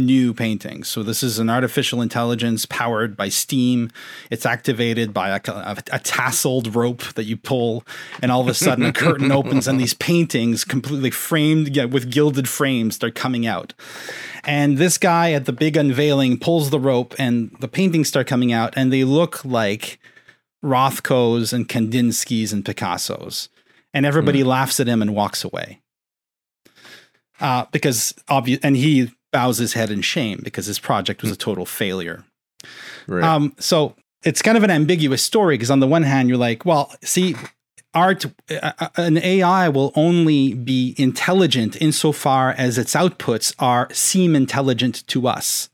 [0.00, 0.88] new paintings.
[0.88, 3.90] So this is an artificial intelligence powered by steam.
[4.30, 7.84] It's activated by a, a, a, tasseled rope that you pull,
[8.22, 12.10] and all of a sudden a curtain opens and these paintings, completely framed yeah, with
[12.10, 13.74] gilded frames, start coming out.
[14.44, 18.52] And this guy at the big unveiling pulls the rope, and the paintings start coming
[18.52, 19.98] out, and they look like
[20.64, 23.48] Rothko's and Kandinsky's and Picasso's.
[23.92, 24.46] And everybody mm.
[24.46, 25.80] laughs at him and walks away.
[27.40, 31.36] Uh, because obvious, and he bows his head in shame because his project was a
[31.36, 32.24] total failure.
[33.06, 33.24] Right.
[33.24, 36.64] Um, so it's kind of an ambiguous story because on the one hand, you're like,
[36.64, 37.34] well, see,
[37.94, 44.36] art, uh, uh, an AI will only be intelligent insofar as its outputs are seem
[44.36, 45.70] intelligent to us.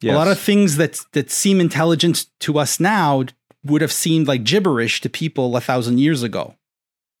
[0.00, 0.14] Yes.
[0.14, 3.24] A lot of things that that seem intelligent to us now
[3.64, 6.54] would have seemed like gibberish to people a thousand years ago.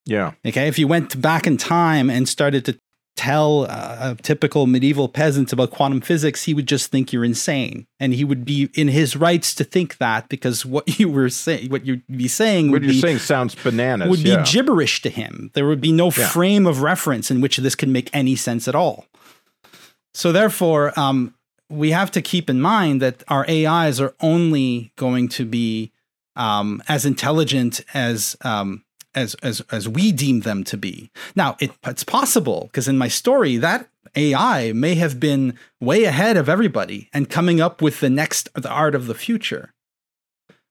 [0.06, 0.32] Yeah.
[0.46, 0.66] Okay.
[0.66, 2.78] If you went back in time and started to
[3.20, 7.86] tell a, a typical medieval peasant about quantum physics, he would just think you're insane,
[7.98, 11.68] and he would be in his rights to think that because what you were saying,
[11.68, 14.08] what you'd be saying, what you're be, saying sounds bananas.
[14.08, 14.42] Would yeah.
[14.42, 15.50] be gibberish to him.
[15.52, 16.28] There would be no yeah.
[16.28, 19.04] frame of reference in which this could make any sense at all.
[20.14, 21.34] So therefore, um,
[21.68, 25.92] we have to keep in mind that our AIs are only going to be
[26.36, 28.82] um, as intelligent as um,
[29.14, 31.10] as as as we deem them to be.
[31.34, 36.36] Now, it, it's possible because in my story that AI may have been way ahead
[36.36, 39.72] of everybody and coming up with the next the art of the future.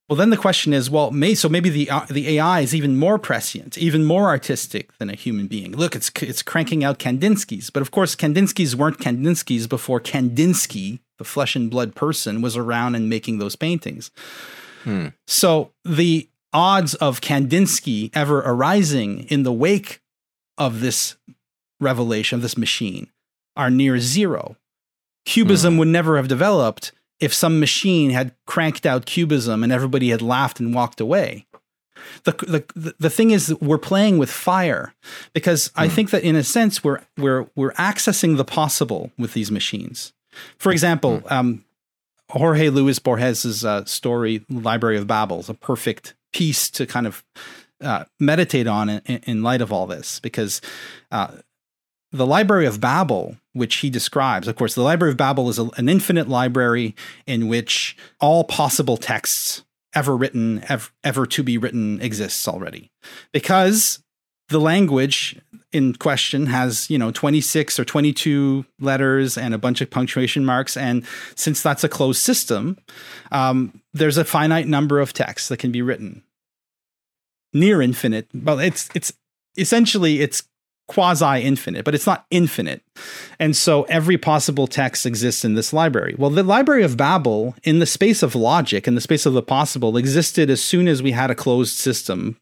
[0.10, 2.98] Well, then the question is, well, may so maybe the uh, the AI is even
[2.98, 5.74] more prescient, even more artistic than a human being.
[5.74, 11.24] Look, it's it's cranking out Kandinsky's, but of course, Kandinsky's weren't Kandinsky's before Kandinsky, the
[11.24, 14.10] flesh and blood person, was around and making those paintings.
[14.84, 15.08] Hmm.
[15.28, 20.02] So the odds of Kandinsky ever arising in the wake
[20.58, 21.16] of this
[21.80, 23.08] revelation, of this machine,
[23.56, 24.58] are near zero.
[25.26, 25.80] Cubism mm.
[25.80, 30.60] would never have developed if some machine had cranked out cubism and everybody had laughed
[30.60, 31.46] and walked away.
[32.24, 32.32] The,
[32.76, 34.94] the, the thing is we're playing with fire
[35.34, 35.72] because mm.
[35.76, 35.96] I hmm.
[35.96, 40.14] think that in a sense we're, we're, we're accessing the possible with these machines.
[40.58, 41.32] For example, mm.
[41.32, 41.66] um,
[42.30, 47.24] Jorge Luis Borges's uh, story, Library of Babel, is a perfect piece to kind of
[47.82, 50.62] uh, meditate on in, in, light of all this because
[51.12, 51.32] uh,
[52.12, 55.70] the Library of Babel, which he describes, of course, the Library of Babel is a,
[55.78, 59.64] an infinite library in which all possible texts
[59.94, 62.92] ever written, ever, ever to be written exists already.
[63.32, 64.04] Because
[64.50, 65.40] the language
[65.72, 70.76] in question has, you know, 26 or 22 letters and a bunch of punctuation marks.
[70.76, 71.06] And
[71.36, 72.78] since that's a closed system,
[73.32, 76.24] um, there's a finite number of texts that can be written.
[77.54, 78.28] Near infinite.
[78.34, 79.14] Well, it's it's
[79.58, 80.44] essentially it's
[80.88, 82.82] quasi infinite, but it's not infinite.
[83.40, 86.16] And so every possible text exists in this library.
[86.18, 89.44] Well, the Library of Babel, in the space of logic, in the space of the
[89.44, 92.38] possible, existed as soon as we had a closed system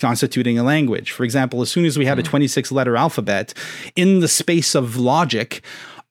[0.00, 1.12] constituting a language.
[1.12, 2.28] For example, as soon as we had a hmm.
[2.28, 3.54] 26 letter alphabet,
[3.94, 5.62] in the space of logic,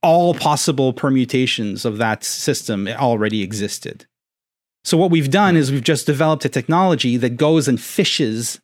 [0.02, 4.06] all possible permutations of that system already existed.
[4.90, 8.60] So, what we've done is we've just developed a technology that goes and fishes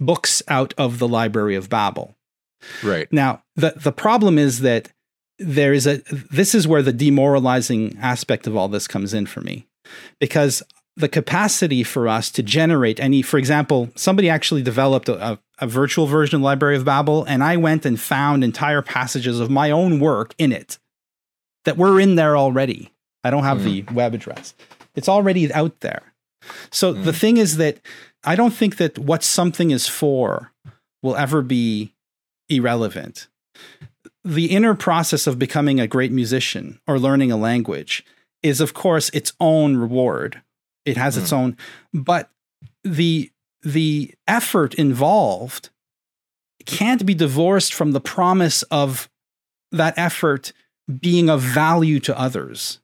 [0.00, 2.16] books out of the Library of Babel.
[2.82, 3.06] Right.
[3.12, 4.90] Now, the the problem is that
[5.38, 5.98] there is a
[6.32, 9.68] this is where the demoralizing aspect of all this comes in for me.
[10.18, 10.64] Because
[10.96, 16.08] the capacity for us to generate any, for example, somebody actually developed a, a, virtual
[16.08, 20.00] version of Library of Babel, and I went and found entire passages of my own
[20.00, 20.80] work in it
[21.64, 22.92] that were in there already.
[23.22, 23.86] I don't have mm.
[23.86, 24.54] the web address.
[24.98, 26.12] It's already out there.
[26.70, 27.04] So mm.
[27.04, 27.78] the thing is that
[28.24, 30.52] I don't think that what something is for
[31.02, 31.94] will ever be
[32.48, 33.28] irrelevant.
[34.24, 38.04] The inner process of becoming a great musician or learning a language
[38.42, 40.42] is, of course, its own reward.
[40.84, 41.22] It has mm.
[41.22, 41.56] its own,
[41.94, 42.30] but
[42.84, 43.30] the
[43.62, 45.70] the effort involved
[46.64, 49.08] can't be divorced from the promise of
[49.72, 50.52] that effort
[51.00, 52.80] being of value to others.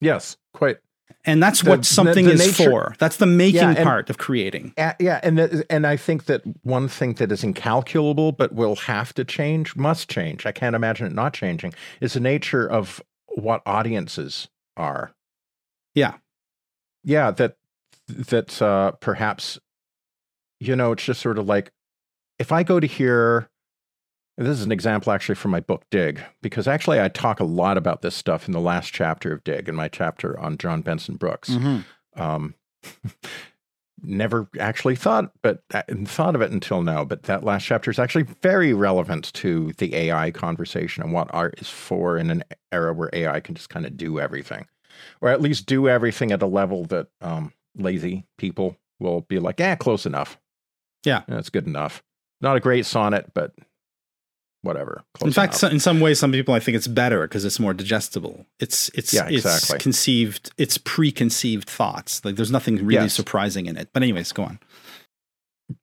[0.00, 0.78] Yes, quite.
[1.24, 2.94] And that's the, what something the, the is nature, for.
[2.98, 4.72] That's the making yeah, and, part of creating.
[4.78, 9.12] Uh, yeah, and and I think that one thing that is incalculable but will have
[9.14, 10.46] to change, must change.
[10.46, 11.74] I can't imagine it not changing.
[12.00, 15.12] Is the nature of what audiences are.
[15.94, 16.14] Yeah,
[17.02, 17.32] yeah.
[17.32, 17.56] That
[18.08, 19.58] that uh, perhaps
[20.60, 21.72] you know it's just sort of like
[22.38, 23.48] if I go to hear
[24.36, 27.78] this is an example actually from my book Dig, because actually I talk a lot
[27.78, 31.16] about this stuff in the last chapter of Dig, in my chapter on John Benson
[31.16, 31.50] Brooks.
[31.50, 32.20] Mm-hmm.
[32.20, 32.54] Um,
[34.02, 37.04] never actually thought, but uh, thought of it until now.
[37.04, 41.54] But that last chapter is actually very relevant to the AI conversation and what art
[41.58, 44.66] is for in an era where AI can just kind of do everything,
[45.20, 49.58] or at least do everything at a level that um, lazy people will be like,
[49.58, 50.38] "Yeah, close enough."
[51.04, 52.02] Yeah, that's good enough.
[52.40, 53.54] Not a great sonnet, but
[54.66, 55.02] whatever.
[55.22, 57.72] in fact, so, in some ways, some people I think it's better because it's more
[57.72, 58.46] digestible.
[58.60, 59.76] It's it's yeah, exactly.
[59.76, 62.24] it's conceived, it's preconceived thoughts.
[62.24, 63.14] Like there's nothing really yes.
[63.14, 63.88] surprising in it.
[63.92, 64.58] But anyways, go on.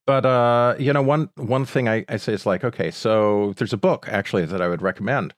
[0.05, 3.73] But uh, you know, one one thing I, I say is like, okay, so there's
[3.73, 5.33] a book actually that I would recommend,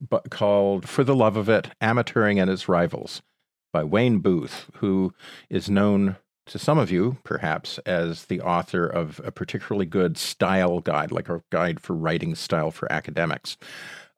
[0.00, 3.22] but called "For the Love of It: Amateuring and Its Rivals"
[3.72, 5.14] by Wayne Booth, who
[5.48, 6.16] is known
[6.46, 11.28] to some of you, perhaps, as the author of a particularly good style guide, like
[11.28, 13.56] a guide for writing style for academics.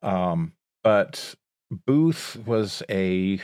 [0.01, 0.53] Um,
[0.83, 1.35] but
[1.71, 3.39] Booth was a,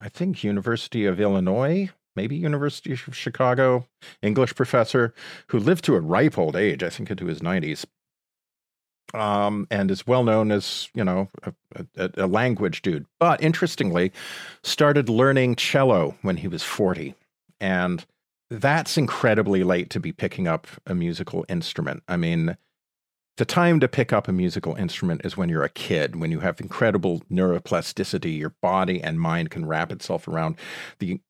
[0.00, 3.86] I think, University of Illinois, maybe University of Chicago
[4.22, 5.14] English professor
[5.48, 7.84] who lived to a ripe old age, I think into his 90s.
[9.12, 11.52] Um, and is well known as, you know, a,
[11.96, 13.06] a, a language dude.
[13.18, 14.12] But interestingly,
[14.62, 17.14] started learning cello when he was 40.
[17.60, 18.06] And
[18.50, 22.02] that's incredibly late to be picking up a musical instrument.
[22.08, 22.56] I mean,
[23.36, 26.40] the time to pick up a musical instrument is when you're a kid, when you
[26.40, 28.36] have incredible neuroplasticity.
[28.36, 30.56] Your body and mind can wrap itself around
[30.98, 31.20] the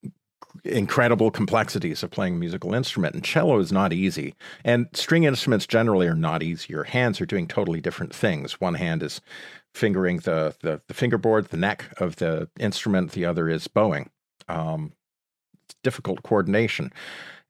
[0.64, 3.14] incredible complexities of playing a musical instrument.
[3.14, 4.34] And cello is not easy.
[4.64, 6.72] And string instruments generally are not easy.
[6.72, 8.60] Your hands are doing totally different things.
[8.60, 9.20] One hand is
[9.74, 14.10] fingering the, the, the fingerboard, the neck of the instrument, the other is bowing.
[14.48, 14.94] Um,
[15.82, 16.92] difficult coordination.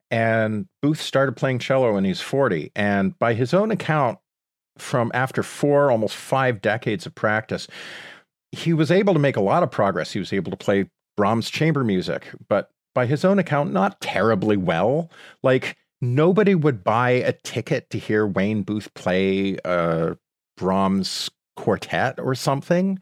[0.09, 2.71] And Booth started playing cello when he's 40.
[2.75, 4.19] And by his own account,
[4.77, 7.67] from after four, almost five decades of practice,
[8.51, 10.11] he was able to make a lot of progress.
[10.11, 14.57] He was able to play Brahms chamber music, but by his own account, not terribly
[14.57, 15.09] well.
[15.43, 20.17] Like, nobody would buy a ticket to hear Wayne Booth play a
[20.57, 22.99] Brahms quartet or something.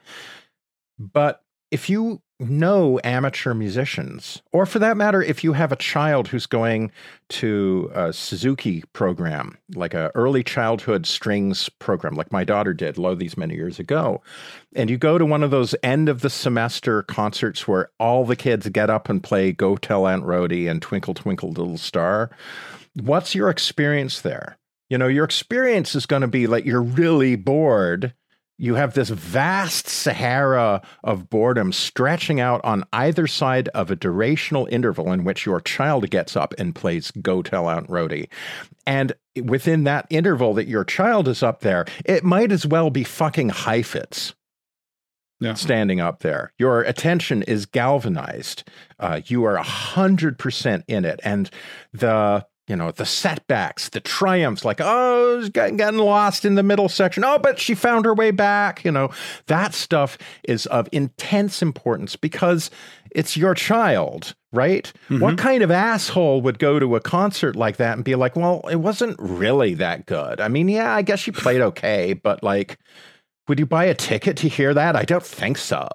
[1.00, 6.28] But if you know amateur musicians, or for that matter, if you have a child
[6.28, 6.92] who's going
[7.30, 13.14] to a Suzuki program, like a early childhood strings program, like my daughter did, lo
[13.14, 14.22] these many years ago,
[14.76, 18.36] and you go to one of those end of the semester concerts where all the
[18.36, 22.32] kids get up and play "Go Tell Aunt Rhody" and "Twinkle Twinkle Little Star,"
[23.02, 24.58] what's your experience there?
[24.90, 28.14] You know, your experience is going to be like you're really bored
[28.60, 34.70] you have this vast Sahara of boredom stretching out on either side of a durational
[34.70, 38.30] interval in which your child gets up and plays Go Tell Aunt Rhody.
[38.86, 43.05] And within that interval that your child is up there, it might as well be
[43.05, 44.36] fucking Heifetz.
[45.41, 45.53] Yeah.
[45.53, 48.66] Standing up there, your attention is galvanized.
[48.99, 51.49] Uh, you are a hundred percent in it, and
[51.93, 57.24] the you know, the setbacks, the triumphs, like, oh, getting lost in the middle section.
[57.24, 58.86] Oh, but she found her way back.
[58.86, 59.09] You know,
[59.47, 62.70] that stuff is of intense importance because
[63.11, 64.93] it's your child, right?
[65.09, 65.20] Mm-hmm.
[65.20, 68.61] What kind of asshole would go to a concert like that and be like, well,
[68.70, 70.39] it wasn't really that good?
[70.39, 72.78] I mean, yeah, I guess she played okay, but like,
[73.47, 74.95] would you buy a ticket to hear that?
[74.95, 75.89] I don't think so.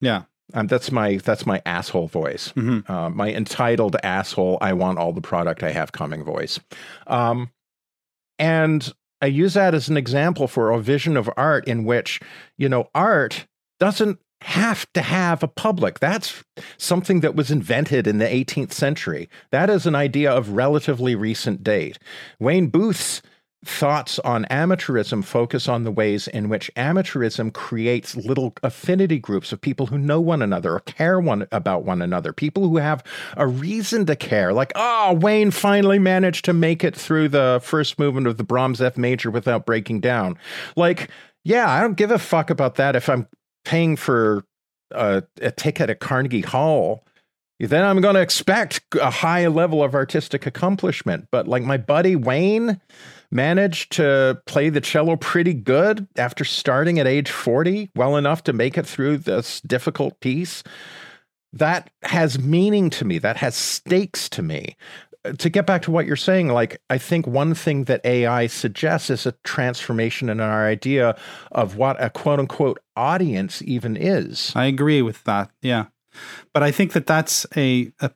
[0.00, 0.22] Yeah.
[0.54, 2.52] Um, that's my that's my asshole voice.
[2.52, 2.90] Mm-hmm.
[2.90, 4.58] Uh, my entitled asshole.
[4.60, 6.60] I want all the product I have coming voice.
[7.06, 7.50] Um,
[8.38, 12.20] and I use that as an example for a vision of art in which
[12.56, 13.46] you know art
[13.80, 15.98] doesn't have to have a public.
[15.98, 16.44] That's
[16.76, 19.28] something that was invented in the 18th century.
[19.50, 21.98] That is an idea of relatively recent date.
[22.38, 23.22] Wayne Booth's
[23.64, 29.60] thoughts on amateurism focus on the ways in which amateurism creates little affinity groups of
[29.60, 32.32] people who know one another or care one about one another.
[32.32, 33.02] People who have
[33.36, 37.98] a reason to care like oh wayne finally managed to make it through the first
[37.98, 40.38] movement of the brahms f major without breaking down.
[40.76, 41.10] Like
[41.46, 43.26] yeah i don't give a fuck about that if i'm
[43.64, 44.44] paying for
[44.90, 47.06] a, a ticket at carnegie hall
[47.58, 51.28] then I'm going to expect a high level of artistic accomplishment.
[51.30, 52.80] But like my buddy Wayne,
[53.30, 58.52] managed to play the cello pretty good after starting at age 40, well enough to
[58.52, 60.62] make it through this difficult piece.
[61.52, 63.18] That has meaning to me.
[63.18, 64.76] That has stakes to me.
[65.24, 68.46] Uh, to get back to what you're saying, like, I think one thing that AI
[68.46, 71.16] suggests is a transformation in our idea
[71.52, 74.52] of what a quote unquote audience even is.
[74.54, 75.50] I agree with that.
[75.62, 75.86] Yeah.
[76.52, 78.10] But I think that that's a, a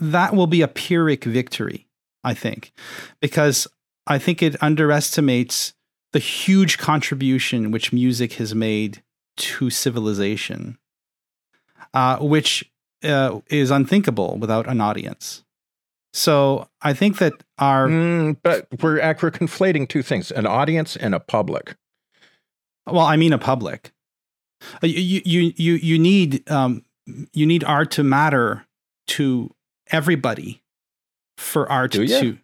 [0.00, 1.86] that will be a Pyrrhic victory,
[2.24, 2.72] I think,
[3.20, 3.66] because
[4.06, 5.74] I think it underestimates
[6.12, 9.02] the huge contribution which music has made
[9.36, 10.78] to civilization,
[11.94, 12.70] uh, which
[13.04, 15.44] uh, is unthinkable without an audience.
[16.12, 21.14] So I think that our mm, but we're we're conflating two things: an audience and
[21.14, 21.76] a public.
[22.86, 23.92] Well, I mean a public.
[24.82, 26.84] Uh, you you you you need um,
[27.32, 28.66] you need art to matter
[29.08, 29.54] to
[29.90, 30.62] everybody
[31.36, 32.38] for art to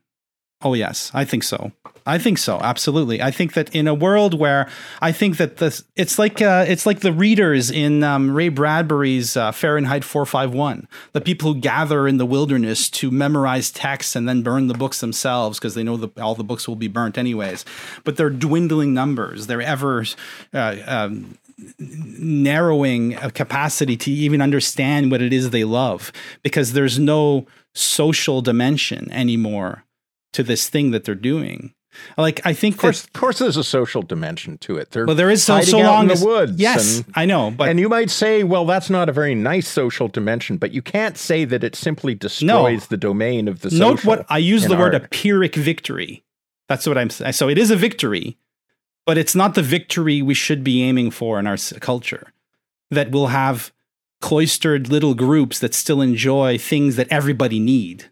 [0.61, 1.71] Oh yes, I think so.
[2.05, 2.59] I think so.
[2.61, 3.23] Absolutely.
[3.23, 4.69] I think that in a world where
[5.01, 9.37] I think that this, it's like uh, it's like the readers in um, Ray Bradbury's
[9.37, 14.43] uh, Fahrenheit 451, the people who gather in the wilderness to memorize texts and then
[14.43, 17.65] burn the books themselves because they know that all the books will be burnt anyways.
[18.03, 19.47] But they're dwindling numbers.
[19.47, 20.05] They're ever
[20.53, 21.39] uh, um,
[21.79, 28.41] narrowing a capacity to even understand what it is they love because there's no social
[28.41, 29.85] dimension anymore
[30.33, 31.75] to this thing that they're doing.
[32.17, 34.91] Like I think, of course, that, of course, there's a social dimension to it.
[34.91, 36.61] They're well, there is so, so long in as, the woods.
[36.61, 39.67] Yes, and, I know, but and you might say, well, that's not a very nice
[39.67, 42.87] social dimension, but you can't say that it simply destroys no.
[42.89, 43.71] the domain of the.
[43.71, 44.93] Note what I use the art.
[44.93, 46.25] word a pyrrhic victory.
[46.69, 47.33] That's what I'm saying.
[47.33, 48.39] So it is a victory,
[49.09, 52.33] but it's not the victory we should be aiming for in our culture.
[52.91, 53.73] That we'll have
[54.21, 58.11] cloistered little groups that still enjoy things that everybody need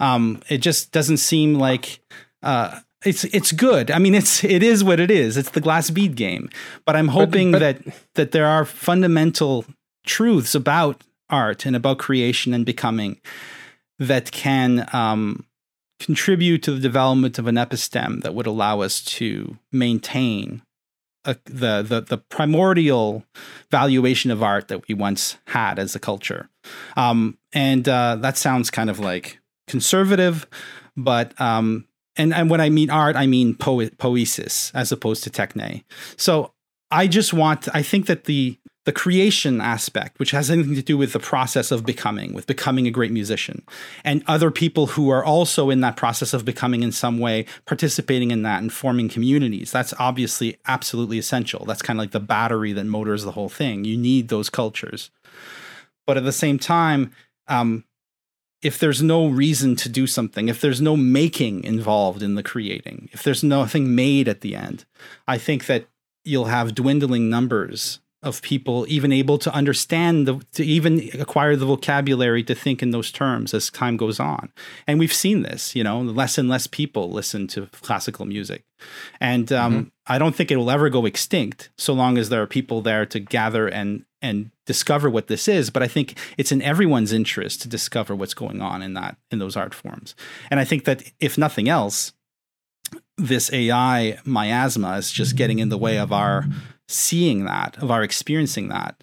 [0.00, 2.00] um, it just doesn't seem like
[2.42, 3.90] uh, it's it's good.
[3.90, 5.36] I mean, it's it is what it is.
[5.36, 6.48] It's the glass bead game.
[6.84, 9.66] But I'm hoping but, but, that that there are fundamental
[10.04, 13.20] truths about art and about creation and becoming
[13.98, 15.44] that can um,
[16.00, 20.62] contribute to the development of an episteme that would allow us to maintain
[21.26, 23.24] a, the, the the primordial
[23.70, 26.48] valuation of art that we once had as a culture.
[26.96, 29.38] Um, and uh, that sounds kind of like
[29.68, 30.46] conservative,
[30.96, 31.86] but um,
[32.16, 35.84] and and when I mean art, I mean po- poesis as opposed to techne.
[36.16, 36.52] So
[36.90, 37.68] I just want.
[37.74, 38.56] I think that the
[38.90, 42.88] the creation aspect, which has anything to do with the process of becoming, with becoming
[42.88, 43.62] a great musician,
[44.02, 48.32] and other people who are also in that process of becoming in some way, participating
[48.32, 49.70] in that and forming communities.
[49.70, 51.64] That's obviously absolutely essential.
[51.64, 53.84] That's kind of like the battery that motors the whole thing.
[53.84, 55.12] You need those cultures.
[56.04, 57.12] But at the same time,
[57.46, 57.84] um,
[58.60, 63.08] if there's no reason to do something, if there's no making involved in the creating,
[63.12, 64.84] if there's nothing made at the end,
[65.28, 65.86] I think that
[66.24, 71.64] you'll have dwindling numbers of people even able to understand the to even acquire the
[71.64, 74.52] vocabulary to think in those terms as time goes on.
[74.86, 78.64] And we've seen this you know less and less people listen to classical music.
[79.20, 79.88] And um, mm-hmm.
[80.06, 83.06] i don't think it will ever go extinct so long as there are people there
[83.06, 85.70] to gather and and discover what this is.
[85.70, 89.38] But i think it's in everyone's interest to discover what's going on in that in
[89.38, 90.14] those art forms.
[90.50, 92.12] And i think that if nothing else
[93.16, 96.46] this ai miasma is just getting in the way of our
[96.90, 99.02] seeing that, of our experiencing that.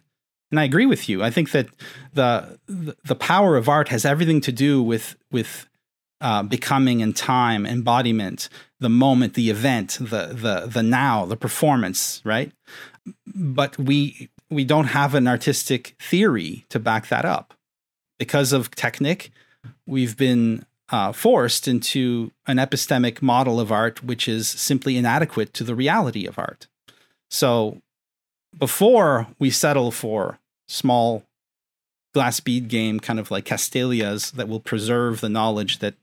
[0.52, 1.24] And I agree with you.
[1.24, 1.68] I think that
[2.14, 5.68] the the power of art has everything to do with with
[6.22, 12.22] uh, becoming in time, embodiment, the moment, the event, the the the now, the performance,
[12.24, 12.52] right?
[13.26, 17.54] But we we don't have an artistic theory to back that up
[18.18, 19.32] because of Technic.
[19.86, 25.64] We've been uh, forced into an epistemic model of art which is simply inadequate to
[25.64, 26.68] the reality of art.
[27.30, 27.82] So
[28.58, 31.24] before we settle for small
[32.14, 35.96] glass bead game, kind of like Castalias that will preserve the knowledge that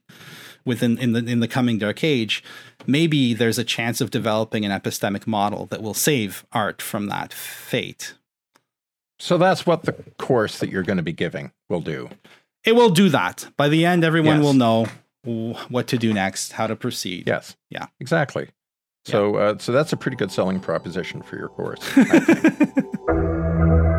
[0.65, 2.43] within in the in the coming dark age,
[2.87, 7.33] maybe there's a chance of developing an epistemic model that will save art from that
[7.33, 8.13] fate.
[9.19, 12.09] So that's what the course that you're going to be giving will do.
[12.65, 13.47] It will do that.
[13.55, 14.43] By the end, everyone yes.
[14.43, 14.87] will know
[15.69, 17.27] what to do next, how to proceed.
[17.27, 17.55] Yes.
[17.69, 17.87] Yeah.
[17.99, 18.49] Exactly.
[19.05, 21.79] So, uh, so that's a pretty good selling proposition for your course.